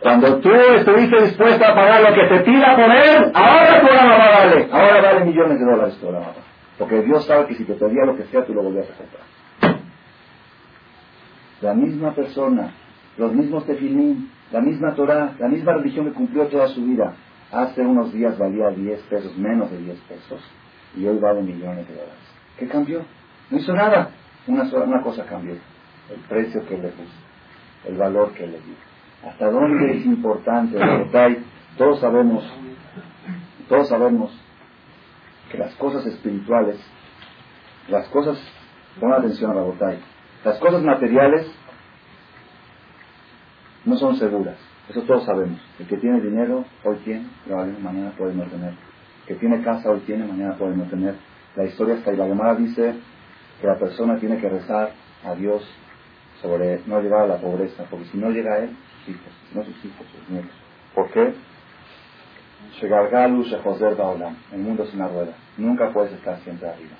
[0.00, 4.16] Cuando tú estuviste dispuesto a pagar lo que te pida por él, ahora tu mamá
[4.18, 4.68] vale.
[4.72, 6.32] Ahora vale millones de dólares tu mamá.
[6.78, 9.80] Porque Dios sabe que si te pedía lo que sea, tú lo volvías a comprar.
[11.60, 12.72] La misma persona,
[13.16, 17.14] los mismos tefilín, la misma Torah, la misma religión que cumplió toda su vida,
[17.52, 20.40] hace unos días valía 10 pesos, menos de 10 pesos,
[20.96, 22.34] y hoy vale millones de dólares.
[22.58, 23.02] ¿Qué cambió?
[23.50, 24.10] No hizo nada.
[24.48, 25.54] Una, sola, una cosa cambió
[26.12, 27.10] el precio que le puso,
[27.86, 28.74] el valor que le dio.
[29.26, 31.44] ¿Hasta dónde es importante el
[31.78, 32.44] Todos sabemos,
[33.68, 34.32] todos sabemos
[35.50, 36.78] que las cosas espirituales,
[37.88, 38.38] las cosas,
[38.98, 40.00] pon atención a la botella,
[40.44, 41.46] las cosas materiales
[43.84, 44.56] no son seguras.
[44.88, 45.60] Eso todos sabemos.
[45.78, 48.70] El que tiene dinero hoy tiene, probablemente mañana puede no tener.
[48.70, 51.14] El que tiene casa hoy tiene, mañana puede no tener.
[51.54, 52.16] La historia está ahí.
[52.16, 52.94] La llamada dice
[53.60, 54.90] que la persona tiene que rezar
[55.24, 55.62] a Dios
[56.42, 58.70] sobre no llegar a la pobreza, porque si no llega a él,
[59.04, 60.50] sus hijos, si no sus hijos, sus nietos.
[60.94, 61.32] ¿Por qué?
[64.52, 65.32] El mundo es una rueda.
[65.56, 66.96] Nunca puedes estar siempre arriba.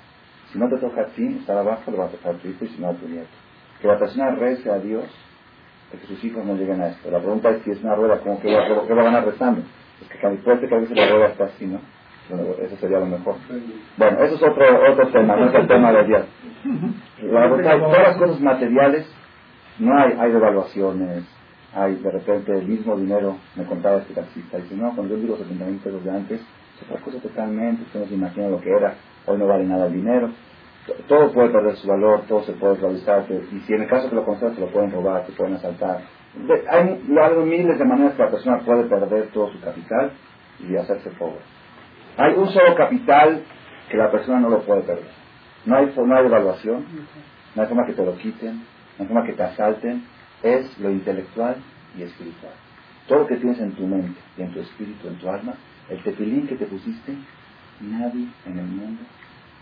[0.51, 2.63] Si no te toca a ti, estar abajo, le va a tocar a tu hijo
[2.63, 3.27] y si no a tu nieto.
[3.81, 5.05] Que la persona rece a Dios
[5.91, 7.11] de que sus hijos no lleguen a esto.
[7.11, 9.61] La pregunta es si es una rueda, ¿cómo que, ¿qué va a ganar rezando?
[10.01, 11.79] Es que puede que a veces la rueda está así, ¿no?
[12.29, 13.35] eso sería lo mejor.
[13.97, 16.25] Bueno, eso es otro, otro tema, no es el tema de ayer.
[17.23, 19.13] La verdad, todas las cosas materiales,
[19.79, 21.23] no hay, hay devaluaciones,
[21.73, 25.37] hay de repente el mismo dinero, me contaba este taxista, dice, no, cuando yo digo
[25.37, 28.69] 70 mil pesos de antes, es otra cosa totalmente, usted no se imagina lo que
[28.69, 28.95] era,
[29.25, 30.29] hoy no vale nada el dinero,
[31.07, 34.15] todo puede perder su valor, todo se puede realizar, y si en el caso que
[34.15, 36.01] lo conserve, se lo pueden robar, se pueden asaltar.
[36.69, 40.11] Hay, hay miles de maneras que la persona puede perder todo su capital
[40.59, 41.39] y hacerse pobre.
[42.17, 43.43] Hay un solo capital
[43.89, 45.11] que la persona no lo puede perder.
[45.65, 46.85] No hay, no hay evaluación,
[47.55, 48.63] no hay forma que te lo quiten,
[48.99, 50.03] hay forma que te asalten.
[50.41, 51.55] Es lo intelectual
[51.97, 52.53] y espiritual.
[53.07, 55.53] Todo lo que tienes en tu mente en tu espíritu, en tu alma,
[55.89, 57.15] el tefilín que te pusiste,
[57.81, 59.03] nadie en el mundo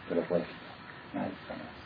[0.07, 0.59] te lo puede quitar.
[1.13, 1.81] Nadie jamás.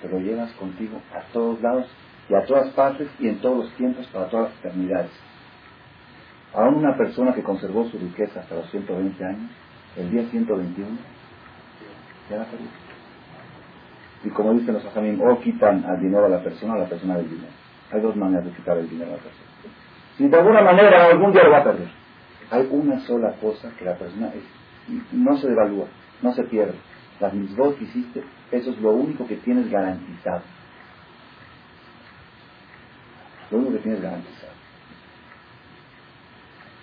[0.00, 1.86] Te lo llevas contigo a todos lados
[2.28, 5.10] y a todas partes y en todos los tiempos para todas las eternidades.
[6.54, 9.50] Aún una persona que conservó su riqueza hasta los 120 años,
[9.96, 10.88] el día 121
[12.30, 12.87] ya la perdió.
[14.24, 17.16] Y como dicen los ajamim, o quitan al dinero a la persona o la persona
[17.16, 17.52] del dinero.
[17.92, 19.48] Hay dos maneras de quitar el dinero a la persona.
[20.16, 21.88] Si de alguna manera algún día lo va a perder.
[22.50, 24.32] Hay una sola cosa que la persona
[25.12, 25.86] no se devalúa,
[26.22, 26.74] no se pierde.
[27.20, 30.42] Las misbos que hiciste, eso es lo único que tienes garantizado.
[33.50, 34.52] Lo único que tienes garantizado.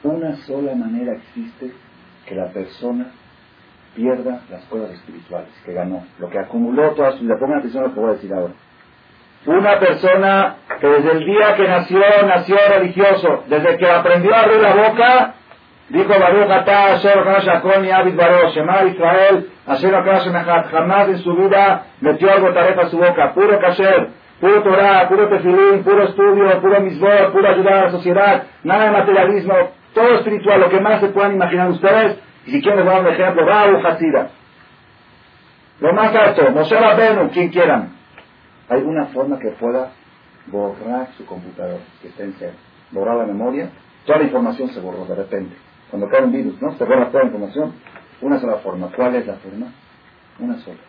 [0.03, 1.73] Una sola manera existe
[2.25, 3.11] que la persona
[3.95, 7.37] pierda las cosas espirituales que ganó, lo que acumuló toda su vida.
[7.39, 8.53] Pongan atención a lo que voy a decir ahora.
[9.45, 14.59] Una persona que desde el día que nació, nació religioso, desde que aprendió a abrir
[14.59, 15.33] la boca,
[15.89, 19.93] dijo Baruch Atah, Asher Shakoni Abid Baruch, Shema Israel, Asher
[20.71, 25.29] jamás en su vida metió algo tarefa a su boca, puro kasher, puro Torah, puro
[25.29, 29.53] tefilín, puro estudio, puro misbor, puro ayudar a la sociedad, nada de materialismo,
[29.93, 32.97] todo espiritual, lo que más se puedan imaginar ustedes, y si quieren les voy a
[32.97, 34.29] dar un ejemplo, Raúl Hasida.
[35.79, 37.95] Lo más alto, Moshe Rabenu, quien quieran.
[38.69, 39.91] Hay una forma que pueda
[40.47, 42.53] borrar su computador, que esté en cero.
[42.91, 43.69] Borrar la memoria,
[44.05, 45.55] toda la información se borró de repente.
[45.89, 46.71] Cuando cae un virus, ¿no?
[46.77, 47.73] Se borra toda la información.
[48.21, 48.89] Una sola forma.
[48.95, 49.67] ¿Cuál es la forma?
[50.39, 50.79] Una sola.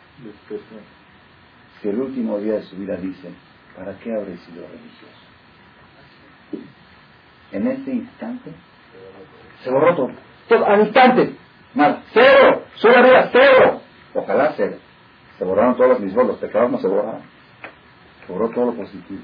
[1.80, 3.30] Si el último día de su vida dice,
[3.76, 5.26] ¿para qué habré sido religioso?
[7.52, 8.52] En ese instante
[9.62, 10.10] se borró todo.
[10.48, 11.34] todo al instante.
[11.76, 12.02] Nada.
[12.12, 12.62] Cero.
[12.76, 13.80] Solo había cero.
[14.14, 14.76] Ojalá cero.
[15.38, 17.20] Se borraron todos los mismos, los pecados no se borraron.
[18.26, 19.20] Se borró todo lo positivo.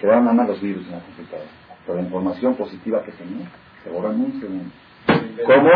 [0.00, 1.48] Quedaron nada más los virus en la computadora.
[1.84, 3.46] Pero la información positiva que tenía
[3.84, 4.70] se borró en un segundo.
[5.46, 5.70] ¿Cómo?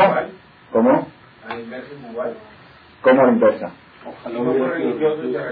[0.73, 1.09] ¿Cómo?
[1.47, 2.35] ¿A la inversa igual?
[3.03, 3.71] ¿Cómo a la inversa?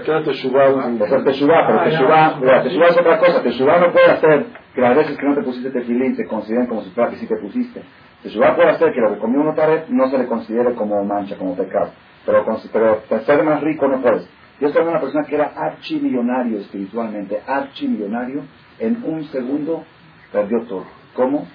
[0.05, 0.97] ¿Qué es Teshuvah?
[0.97, 3.43] Pues Teshuvah, pero Teshuvah, Teshuvah es otra cosa.
[3.43, 6.83] Teshuvah no puede hacer que las veces que no te pusiste tefilín se consideren como
[6.83, 7.83] si fuera que sí te pusiste.
[8.23, 11.37] Teshuvah puede hacer que lo que comió una tarde no se le considere como mancha,
[11.37, 11.91] como pecado.
[12.25, 14.27] Pero, pero ser más rico no puedes.
[14.59, 18.43] Yo soy una persona que era archimillonario espiritualmente, archimillonario,
[18.79, 19.83] en un segundo
[20.31, 20.85] perdió todo.
[21.15, 21.47] ¿Cómo?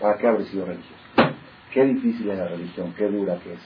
[0.00, 1.02] ¿Para qué haber sido religioso?
[1.72, 3.60] Qué difícil es la religión, qué dura que es.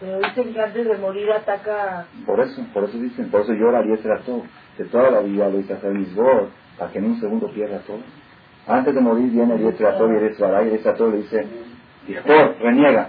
[0.00, 2.06] Pero dicen que antes de morir ataca...
[2.26, 4.42] Por eso, por eso dicen, por eso llora y ese todo.
[4.76, 7.78] De toda la vida lo hice hacer mis voz, para que en un segundo pierda
[7.80, 7.98] todo.
[8.66, 11.46] Antes de morir viene el todo y el y el todo le dice,
[12.06, 13.08] hijo, reniega.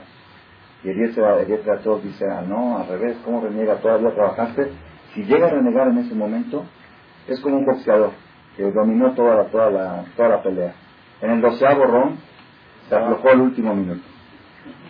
[0.84, 1.14] Y el
[1.84, 3.76] todo dice, ah, no, al revés, ¿cómo reniega?
[3.76, 4.72] Todavía trabajaste.
[5.14, 6.64] Si llega a renegar en ese momento,
[7.28, 8.12] es como un boxeador
[8.56, 10.74] que dominó toda la, toda la, toda la pelea.
[11.22, 12.18] En el doceavo ron
[12.88, 14.02] se aflojó el último minuto.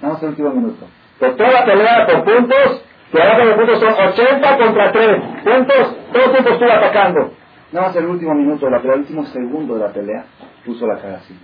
[0.02, 0.88] Vamos el último minuto.
[1.20, 5.22] Por toda la pelea por puntos, que ahora los puntos son 80 contra 3.
[5.44, 7.39] Puntos, todo el tiempo estuvo atacando.
[7.72, 10.26] Nada más el último minuto de la pelea, el último segundo de la pelea,
[10.66, 11.38] puso la cara así.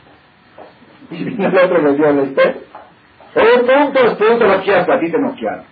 [1.11, 2.61] Y vino el otro y le dio el este.
[3.35, 5.65] Oye, puntos, puntos, no quieras, a ti te noquearon.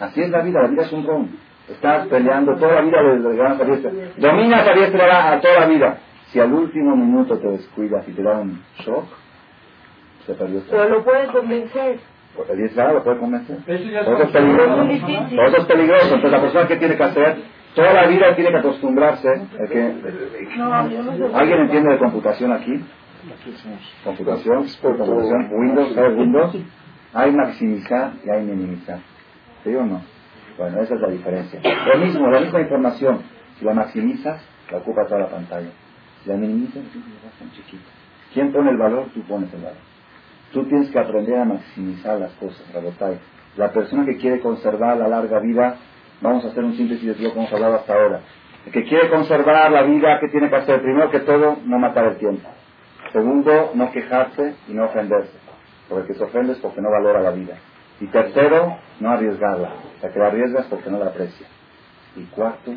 [0.00, 1.30] Así es la vida, la vida es un ron.
[1.68, 3.90] Estás peleando toda la vida desde ganas a diestra.
[4.16, 5.98] Dominas a diestra a toda la vida.
[6.26, 9.04] Si al último minuto te descuidas y te da un shock,
[10.26, 10.70] se perdió todo.
[10.70, 12.00] Pero lo puedes convencer.
[12.36, 13.58] Porque el diestra lo puede convencer.
[13.66, 14.82] Eso es peligroso.
[14.82, 16.14] Eso es peligroso.
[16.14, 17.36] Entonces la persona que tiene que hacer
[17.74, 19.28] Toda la vida tiene que acostumbrarse.
[19.70, 19.94] que,
[21.34, 22.84] ¿Alguien entiende de computación aquí?
[24.04, 26.56] Computación, computación, Windows, ¿sabes Windows?
[27.14, 28.98] Hay maximizar y hay minimizar.
[29.64, 30.02] ¿Sí o no?
[30.56, 31.60] Bueno, esa es la diferencia.
[31.62, 33.22] Lo mismo, la misma información.
[33.58, 35.70] Si la maximizas, la ocupa toda la pantalla.
[36.22, 37.90] Si la minimizas, la chiquita.
[38.32, 39.06] ¿Quién pone el valor?
[39.14, 39.78] Tú pones el valor.
[40.52, 42.62] Tú tienes que aprender a maximizar las cosas.
[43.56, 45.76] La persona que quiere conservar la larga vida,
[46.20, 48.20] vamos a hacer un síntesis de lo que hemos hablado hasta ahora.
[48.66, 50.82] El que quiere conservar la vida, ¿qué tiene que hacer?
[50.82, 52.48] Primero que todo, no matar el tiempo.
[53.12, 55.32] Segundo, no quejarse y no ofenderse.
[55.88, 57.54] Porque el que se ofende es porque no valora la vida.
[58.00, 59.70] Y tercero, no arriesgarla.
[60.02, 61.46] La que la arriesgas porque no la aprecia.
[62.16, 62.72] Y cuarto,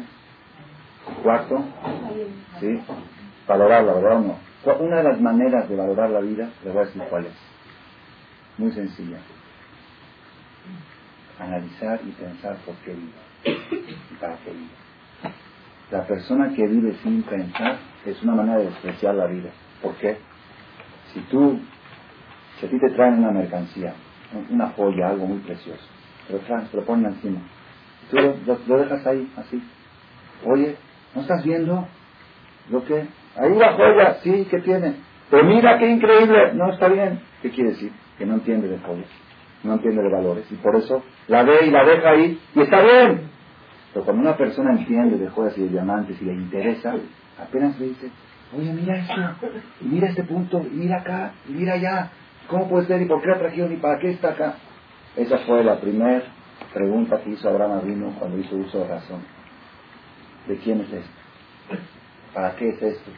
[1.23, 1.63] cuarto,
[2.59, 2.81] ¿sí?
[3.47, 4.75] Valorarla, ¿verdad o no?
[4.79, 7.33] Una de las maneras de valorar la vida, les voy a decir cuál es.
[8.57, 9.17] Muy sencilla.
[11.39, 13.30] Analizar y pensar por qué vive
[15.91, 19.49] La persona que vive sin pensar es una manera de despreciar la vida.
[19.81, 20.17] ¿Por qué?
[21.13, 21.59] Si tú,
[22.59, 23.93] si a ti te traen una mercancía,
[24.49, 25.83] una joya, algo muy precioso,
[26.27, 27.41] te lo traen, te lo ponen encima,
[28.09, 28.17] tú
[28.67, 29.61] lo, dejas ahí, así.
[30.45, 30.77] Oye,
[31.13, 31.87] ¿no estás viendo
[32.69, 33.07] lo que?
[33.35, 34.95] Ahí la joya, sí, ¿qué tiene?
[35.29, 37.21] Pero mira qué increíble, no está bien.
[37.41, 37.91] ¿Qué quiere decir?
[38.17, 39.09] Que no entiende de joyas,
[39.63, 42.81] no entiende de valores, y por eso la ve y la deja ahí, y está
[42.81, 43.29] bien.
[43.93, 46.95] Pero cuando una persona entiende de joyas y de diamantes y le interesa,
[47.39, 48.11] apenas le dice,
[48.57, 49.47] oye, mira esto,
[49.81, 52.09] y mira este punto, y mira acá, y mira allá,
[52.47, 53.01] ¿cómo puede ser?
[53.01, 53.73] ¿Y por qué la trajeron?
[53.73, 54.55] ¿Y para qué está acá?
[55.15, 56.23] Esa fue la primera
[56.73, 59.21] pregunta que hizo Abraham Avino cuando hizo uso de razón.
[60.47, 61.11] ¿De quién es esto?
[62.33, 63.11] ¿Para qué es esto?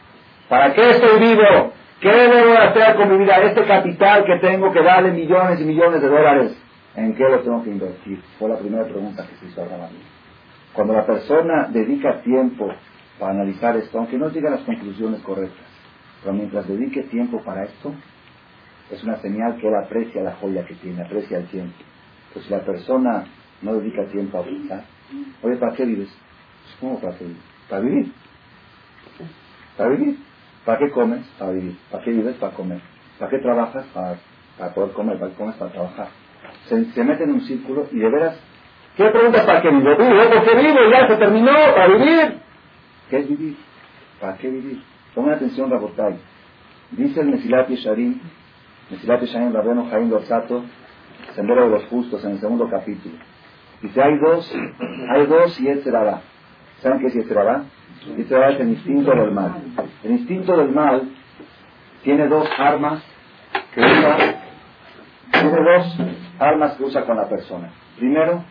[0.48, 1.72] ¿Para qué estoy vivo?
[2.04, 3.38] ¿Qué debo hacer con mi vida?
[3.44, 6.54] Este capital que tengo que darle millones y millones de dólares,
[6.96, 8.20] ¿en qué lo tengo que invertir?
[8.38, 9.88] Fue la primera pregunta que se hizo Abraham.
[10.74, 12.70] Cuando la persona dedica tiempo
[13.18, 15.64] para analizar esto, aunque no diga las conclusiones correctas,
[16.20, 17.94] pero mientras dedique tiempo para esto,
[18.90, 21.78] es una señal que él aprecia la joya que tiene, aprecia el tiempo.
[22.34, 23.24] Pues si la persona
[23.62, 24.84] no dedica tiempo a pensar,
[25.42, 26.10] oye, ¿para qué vives?
[26.10, 27.42] Pues, ¿Cómo para qué vives?
[27.66, 28.12] Para vivir.
[29.78, 30.33] Para vivir.
[30.64, 31.26] ¿Para qué comes?
[31.38, 31.76] Para vivir.
[31.90, 32.36] ¿Para qué vives?
[32.36, 32.80] Para comer.
[33.18, 33.84] ¿Para qué trabajas?
[33.92, 34.16] Para,
[34.58, 35.18] para poder comer.
[35.18, 35.56] ¿Para qué comes?
[35.56, 36.08] Para trabajar.
[36.68, 38.40] Se, se mete en un círculo y de veras
[38.96, 39.96] ¿Qué preguntas para qué vivo?
[39.96, 42.38] Vivo porque vivo, ya se terminó, para vivir.
[43.10, 43.56] ¿Qué es vivir?
[44.20, 44.82] ¿Para qué vivir?
[45.14, 46.16] Pongan atención, Rabotay.
[46.92, 48.20] Dice el Mesilat Yesharim,
[48.90, 50.64] Mesilat Yesharim Rabeno Jaim Dorsato,
[51.34, 53.16] Sendero de los Justos, en el segundo capítulo.
[53.82, 54.54] Dice, hay dos,
[55.10, 56.20] hay dos y Yetzerara.
[56.80, 57.64] ¿Saben qué es Yetzerara?
[58.16, 59.54] Yetzerara es el instinto del mal.
[60.04, 61.10] El instinto del mal
[62.02, 63.02] tiene dos armas
[63.74, 64.16] que usa,
[65.32, 65.96] tiene dos
[66.38, 67.70] armas que usa con la persona.
[67.96, 68.44] Primero,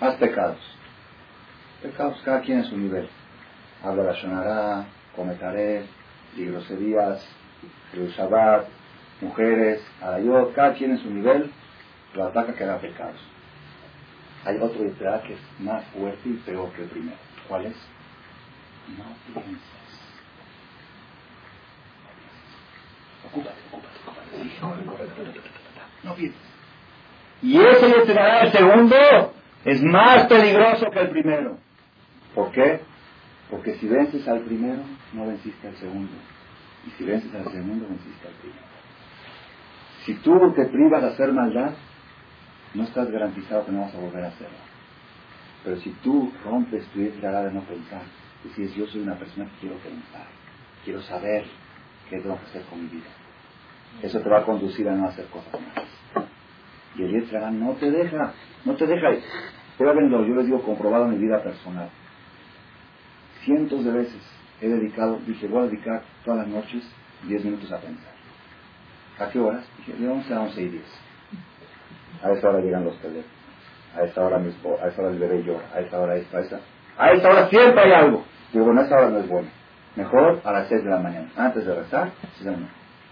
[0.00, 0.58] más pecados.
[1.82, 3.08] Pecados cada quien en su nivel.
[3.84, 5.86] Habla la shonará, comentaré,
[6.36, 7.24] y groserías,
[7.94, 8.66] Shabbat,
[9.20, 11.50] mujeres, arayot, cada quien en su nivel
[12.14, 13.20] lo ataca que da pecados.
[14.44, 17.16] Hay otro detrás que es más fuerte y peor que el primero.
[17.48, 17.76] ¿Cuál es?
[18.98, 19.75] No pienses.
[23.26, 25.40] Ocúpate, ocúpate,
[26.04, 26.40] No pienses.
[27.42, 28.96] Y ese será el segundo
[29.64, 31.58] es más peligroso que el primero.
[32.34, 32.80] ¿Por qué?
[33.50, 36.12] Porque si vences al primero, no venciste al segundo.
[36.86, 38.66] Y si vences al segundo, venciste al primero.
[40.04, 41.72] Si tú te privas de hacer maldad,
[42.74, 44.58] no estás garantizado que no vas a volver a hacerlo.
[45.64, 48.02] Pero si tú rompes tu idea de no pensar,
[48.44, 50.26] dices, yo soy una persona que quiero pensar,
[50.84, 51.44] quiero saber
[52.10, 53.08] qué tengo que hacer con mi vida.
[54.02, 55.90] Eso te va a conducir a no hacer cosas malas.
[56.96, 58.32] Y el Yetzirah no te deja,
[58.64, 59.08] no te deja.
[59.78, 61.90] Pruébenlo, yo les digo comprobado en mi vida personal.
[63.44, 64.20] Cientos de veces
[64.60, 66.82] he dedicado, dije, voy a dedicar todas las noches
[67.24, 68.12] 10 minutos a pensar.
[69.18, 69.64] ¿A qué horas?
[69.78, 70.82] Dije, de 11 a 11 y 10.
[72.22, 73.36] A esa hora llegan los teléfonos.
[73.94, 76.38] A esa hora mi esposa, a esa hora el bebé llora, a esa hora esta,
[76.38, 76.60] a esa.
[76.98, 78.24] A esa hora siempre hay algo.
[78.52, 79.48] Digo, bueno, esa hora no es bueno.
[79.96, 81.28] Mejor a las 6 de la mañana.
[81.36, 82.10] Antes de rezar,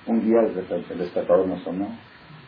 [0.07, 0.55] un día el
[0.99, 1.89] despertador no sonó,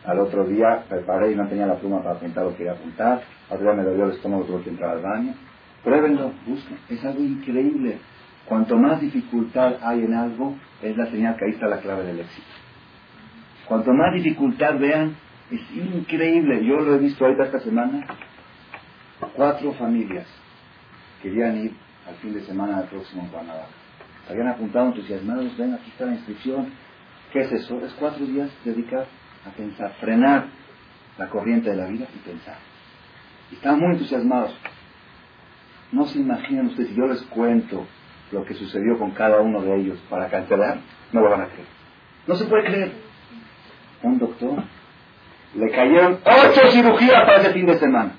[0.05, 2.75] al otro día preparé y no tenía la pluma para apuntar lo que iba a
[2.75, 3.21] apuntar.
[3.49, 5.33] Al otro día me dolió el estómago, tuve que entrar al baño.
[5.83, 6.77] Pruébenlo, busquen.
[6.87, 7.97] Es algo increíble.
[8.45, 12.21] Cuanto más dificultad hay en algo, es la señal que ahí está la clave del
[12.21, 12.47] éxito.
[13.65, 15.17] Cuanto más dificultad vean,
[15.51, 16.63] es increíble.
[16.63, 18.05] Yo lo he visto ahorita esta semana.
[19.35, 20.27] Cuatro familias
[21.21, 21.73] querían ir
[22.07, 23.86] al fin de semana del próximo en.
[24.29, 26.71] Habían apuntado entusiasmados, ven, aquí está la inscripción.
[27.31, 27.79] ¿Qué es eso?
[27.85, 29.07] Es cuatro días dedicados
[29.45, 30.47] a pensar, frenar
[31.17, 32.57] la corriente de la vida y pensar.
[33.51, 34.55] Y estaban muy entusiasmados.
[35.91, 37.85] No se imaginan ustedes, si yo les cuento
[38.31, 40.79] lo que sucedió con cada uno de ellos para cancelar,
[41.13, 41.67] no lo van a creer.
[42.27, 42.91] No se puede creer.
[44.03, 44.63] Un doctor
[45.55, 48.11] le cayeron ocho cirugías para ese fin de semana.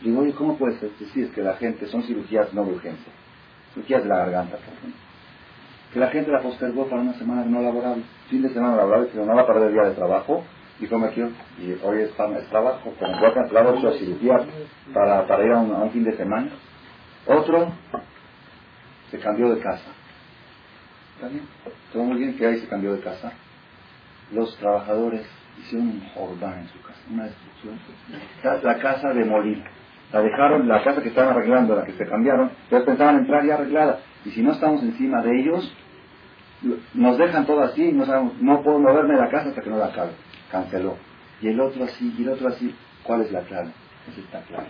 [0.00, 0.90] Digo, oye, ¿cómo puede ser?
[1.34, 3.12] Que la gente, son cirugías no de urgencia,
[3.74, 4.58] cirugías de la garganta.
[5.92, 9.26] Que la gente la postergó para una semana no laborable, fin de semana laborable, pero
[9.26, 10.44] no va a perder día de trabajo,
[10.78, 11.20] y come aquí,
[11.58, 12.12] y hoy es,
[12.48, 14.40] trabajo, como fue cancelado ocho cirugía
[14.94, 16.48] para, para ir a un, a un fin de semana.
[17.26, 17.72] Otro
[19.10, 19.90] se cambió de casa.
[21.16, 21.46] ¿Está bien?
[21.92, 23.32] Todo muy bien que ahí se cambió de casa.
[24.32, 25.26] Los trabajadores
[25.58, 27.78] hicieron un jordán en su casa, una destrucción.
[28.62, 29.64] La casa demolida.
[30.12, 33.54] La dejaron, la casa que estaban arreglando, la que se cambiaron, entonces pensaban entrar ya
[33.54, 34.00] arreglada.
[34.24, 35.72] Y si no estamos encima de ellos,
[36.94, 39.78] nos dejan todo así, no, sabemos, no puedo moverme de la casa hasta que no
[39.78, 40.10] la acabe.
[40.50, 40.96] Canceló.
[41.40, 42.74] Y el otro así, y el otro así.
[43.04, 43.70] ¿Cuál es la clave?
[44.10, 44.68] Esa está clara.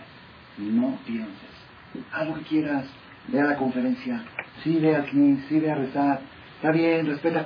[0.57, 2.05] No pienses.
[2.13, 2.85] Haz lo que quieras.
[3.27, 4.23] Ve a la conferencia.
[4.63, 6.21] Sí, ve aquí, sí, ve a rezar.
[6.55, 7.45] Está bien, respeta.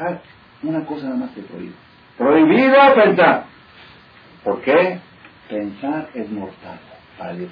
[0.00, 0.18] Ah,
[0.62, 1.74] una cosa nada más te prohíbe.
[2.18, 3.44] Prohibido pensar.
[4.42, 4.98] ¿Por qué?
[5.48, 6.78] Pensar es mortal
[7.18, 7.48] para el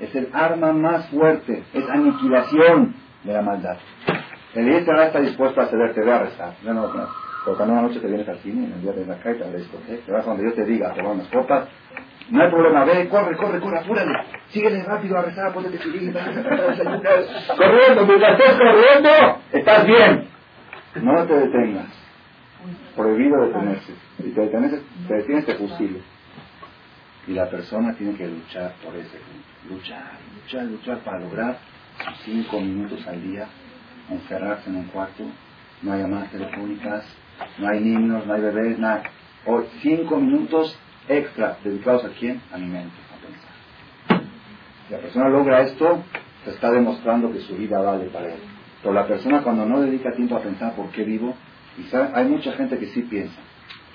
[0.00, 2.94] Es el arma más fuerte, es aniquilación
[3.24, 3.76] de la maldad.
[4.54, 6.54] El Yetzirah está dispuesto a ceder, te voy a rezar.
[6.62, 7.08] No, no, no.
[7.44, 9.96] Pero cuando una noche te vienes al cine, en el día de la calle, te
[9.96, 11.68] te vas donde yo te diga a tomar unas copas,
[12.30, 14.12] no hay problema, ve, corre, corre, corre, apúrale.
[14.48, 16.14] Síguele rápido a rezar, ponte feliz,
[17.56, 19.10] corriendo, mientras estés corriendo,
[19.52, 20.28] estás bien.
[21.02, 21.88] No te detengas.
[22.94, 23.92] Prohibido detenerse.
[24.18, 26.02] Si te detienes, te detienes, te fusiles.
[27.26, 29.18] Y la persona tiene que luchar por ese
[29.68, 31.56] Luchar, luchar, luchar para lograr
[32.24, 33.46] cinco minutos al día,
[34.10, 35.24] encerrarse en un cuarto,
[35.82, 37.04] no hay llamadas telefónicas,
[37.58, 39.04] no hay niños, no hay bebés, nada.
[39.46, 40.76] O cinco minutos
[41.08, 42.40] extra dedicados a quién?
[42.52, 44.22] A mi mente, a pensar.
[44.86, 46.02] Si la persona logra esto,
[46.44, 48.40] se está demostrando que su vida vale para él.
[48.82, 51.34] Pero la persona cuando no dedica tiempo a pensar por qué vivo,
[51.78, 53.40] y hay mucha gente que sí piensa,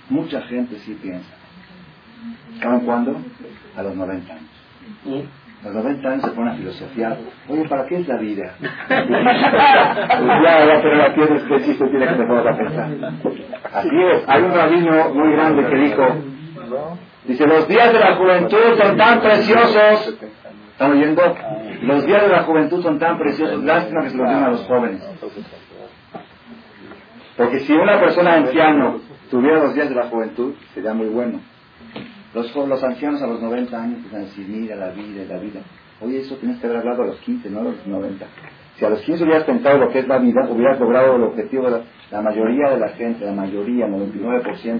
[0.09, 1.36] mucha gente sí piensa.
[2.61, 3.15] ¿Saben cuándo?
[3.75, 5.25] A los 90 años.
[5.63, 7.17] A los 90 años se pone a filosofiar.
[7.49, 8.53] Oye, ¿para qué es la vida?
[8.59, 8.69] pues
[10.43, 12.89] ya, la tienes que existe, tiene que te a pensar.
[13.73, 14.23] Así es.
[14.27, 16.03] Hay un rabino muy grande que dijo,
[17.25, 20.17] Dice, los días de la juventud son tan preciosos.
[20.71, 21.21] ¿Están oyendo?
[21.81, 23.63] Los días de la juventud son tan preciosos.
[23.63, 25.03] Lástima que se los den a los jóvenes.
[27.35, 28.95] Porque si una persona anciana
[29.29, 31.39] tuviera los días de la juventud, sería muy bueno.
[32.33, 35.61] Los, los ancianos a los 90 años dicen así, mira la vida la vida.
[36.01, 38.25] Oye, eso tienes que haber hablado a los 15, no a los 90.
[38.77, 41.67] Si a los 15 hubieras pensado lo que es la vida, hubieras logrado el objetivo
[42.11, 44.79] la, mayoría de la gente, la mayoría, 99%,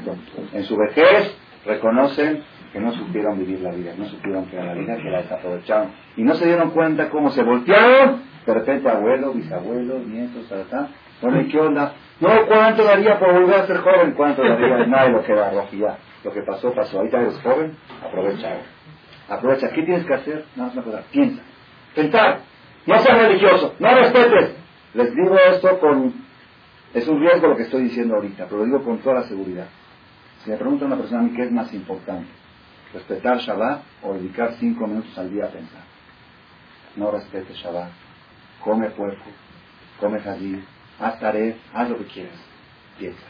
[0.53, 1.35] en su vejez
[1.65, 5.89] reconocen que no supieron vivir la vida, no supieron crear la vida, que la desaprovecharon.
[6.15, 10.89] Y no se dieron cuenta cómo se voltearon, de repente abuelo, bisabuelo, nietos, tal,
[11.21, 11.93] Bueno, ¿y qué onda?
[12.19, 14.13] No, ¿cuánto daría por volver a ser joven?
[14.13, 14.85] ¿Cuánto daría?
[14.87, 15.97] Nadie lo que da, ya.
[16.23, 16.97] Lo que pasó, pasó.
[16.97, 18.57] Ahorita eres joven, aprovecha
[19.29, 19.69] Aprovecha.
[19.69, 20.45] ¿Qué tienes que hacer?
[20.55, 21.03] Nada más una cosa.
[21.11, 21.41] Piensa.
[21.93, 22.39] Pensar.
[22.85, 23.75] No seas religioso.
[23.79, 24.55] No respetes.
[24.93, 26.13] Les digo esto con...
[26.93, 29.67] Es un riesgo lo que estoy diciendo ahorita, pero lo digo con toda la seguridad.
[30.43, 32.29] Si me pregunta una persona a mí qué es más importante,
[32.93, 35.81] respetar Shabbat o dedicar cinco minutos al día a pensar.
[36.95, 37.89] No respete Shabbat.
[38.63, 39.25] Come puerco,
[39.99, 40.63] come jazir,
[40.99, 42.35] haz tarea, haz lo que quieras.
[42.97, 43.27] Piensa.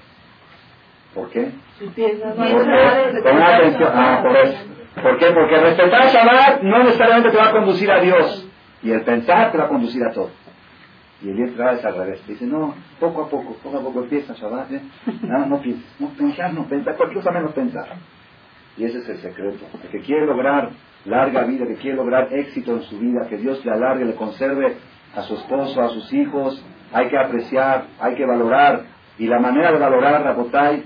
[1.14, 1.52] ¿Por qué?
[1.80, 3.92] Con atención.
[3.94, 4.58] Ah, por eso.
[5.02, 5.32] ¿Por qué?
[5.32, 8.48] Porque respetar Shabbat no necesariamente te va a conducir a Dios.
[8.84, 10.32] Y el pensar te va a conducir a todo.
[11.22, 12.26] Y el Yetzirah es al revés.
[12.28, 14.72] Dice, no, poco a poco, poco a poco empieza Shabbat.
[14.72, 14.82] ¿eh?
[15.24, 15.90] No, no pienses.
[16.00, 16.96] No, pensar, no pensar.
[16.96, 17.88] Cualquier cosa menos pensar.
[18.78, 19.66] Y ese es el secreto.
[19.84, 20.70] El que quiere lograr
[21.06, 24.78] larga vida, que quiere lograr éxito en su vida, que Dios le alargue, le conserve
[25.16, 26.64] a su esposo, a sus hijos,
[26.94, 28.84] hay que apreciar, hay que valorar.
[29.18, 30.84] Y la manera de valorar, Rabotay,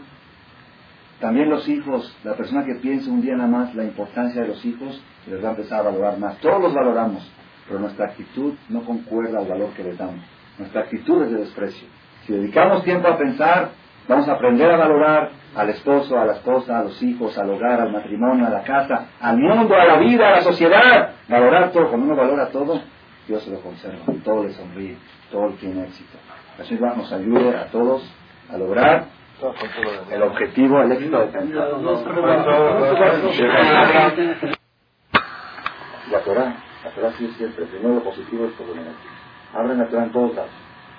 [1.20, 4.66] también los hijos, la persona que piensa un día nada más la importancia de los
[4.66, 6.38] hijos, les va a empezar a valorar más.
[6.38, 7.32] Todos los valoramos
[7.72, 10.26] pero nuestra actitud no concuerda al valor que le damos.
[10.58, 11.88] Nuestra actitud es de desprecio.
[12.26, 13.70] Si dedicamos tiempo a pensar,
[14.10, 17.80] vamos a aprender a valorar al esposo, a la esposa, a los hijos, al hogar,
[17.80, 21.12] al matrimonio, a la casa, al mundo, a la vida, a la sociedad.
[21.30, 21.88] Valorar todo.
[21.88, 22.82] Cuando uno valora todo,
[23.28, 24.00] Dios se lo conserva.
[24.24, 24.98] Todo le sonríe,
[25.32, 26.18] todo tiene éxito.
[26.60, 28.04] Así nos ayude a todos
[28.52, 29.06] a lograr
[30.12, 31.70] el objetivo, el éxito de pensar.
[36.12, 39.14] La Torah la Torah sí es siempre, primero lo positivo es lo negativo.
[39.54, 40.52] Abren la Torah en todos lados.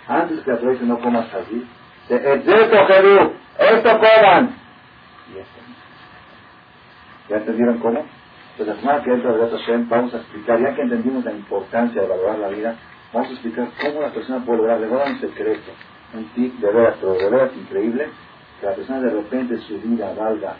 [0.07, 1.67] Antes que la Torah no comas allí,
[2.09, 4.57] se Jerú, esto coman.
[5.33, 5.61] Y esto
[7.29, 8.05] ¿Ya entendieron cómo?
[8.53, 12.03] Entonces la semana que entra de Hashem vamos a explicar, ya que entendimos la importancia
[12.03, 12.77] de valorar la vida,
[13.13, 15.73] vamos a explicar cómo la persona puede lograr, le voy a dar un secreto,
[16.13, 18.09] un tip de veras, pero de veras increíble,
[18.61, 20.57] que la persona de repente su vida valga,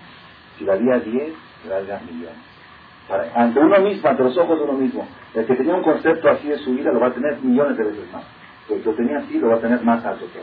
[0.59, 1.35] si valía 10,
[1.69, 3.33] valga millones.
[3.35, 5.07] ante uno mismo, ante los ojos de uno mismo.
[5.35, 7.85] El que tenía un concepto así de su vida lo va a tener millones de
[7.85, 8.25] veces más.
[8.71, 10.41] El que lo tenía así lo va a tener más alto que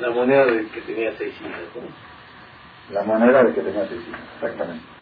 [0.00, 1.84] La moneda de que tenía seis hijos.
[2.90, 5.01] La moneda de que tenía seis hijos, exactamente.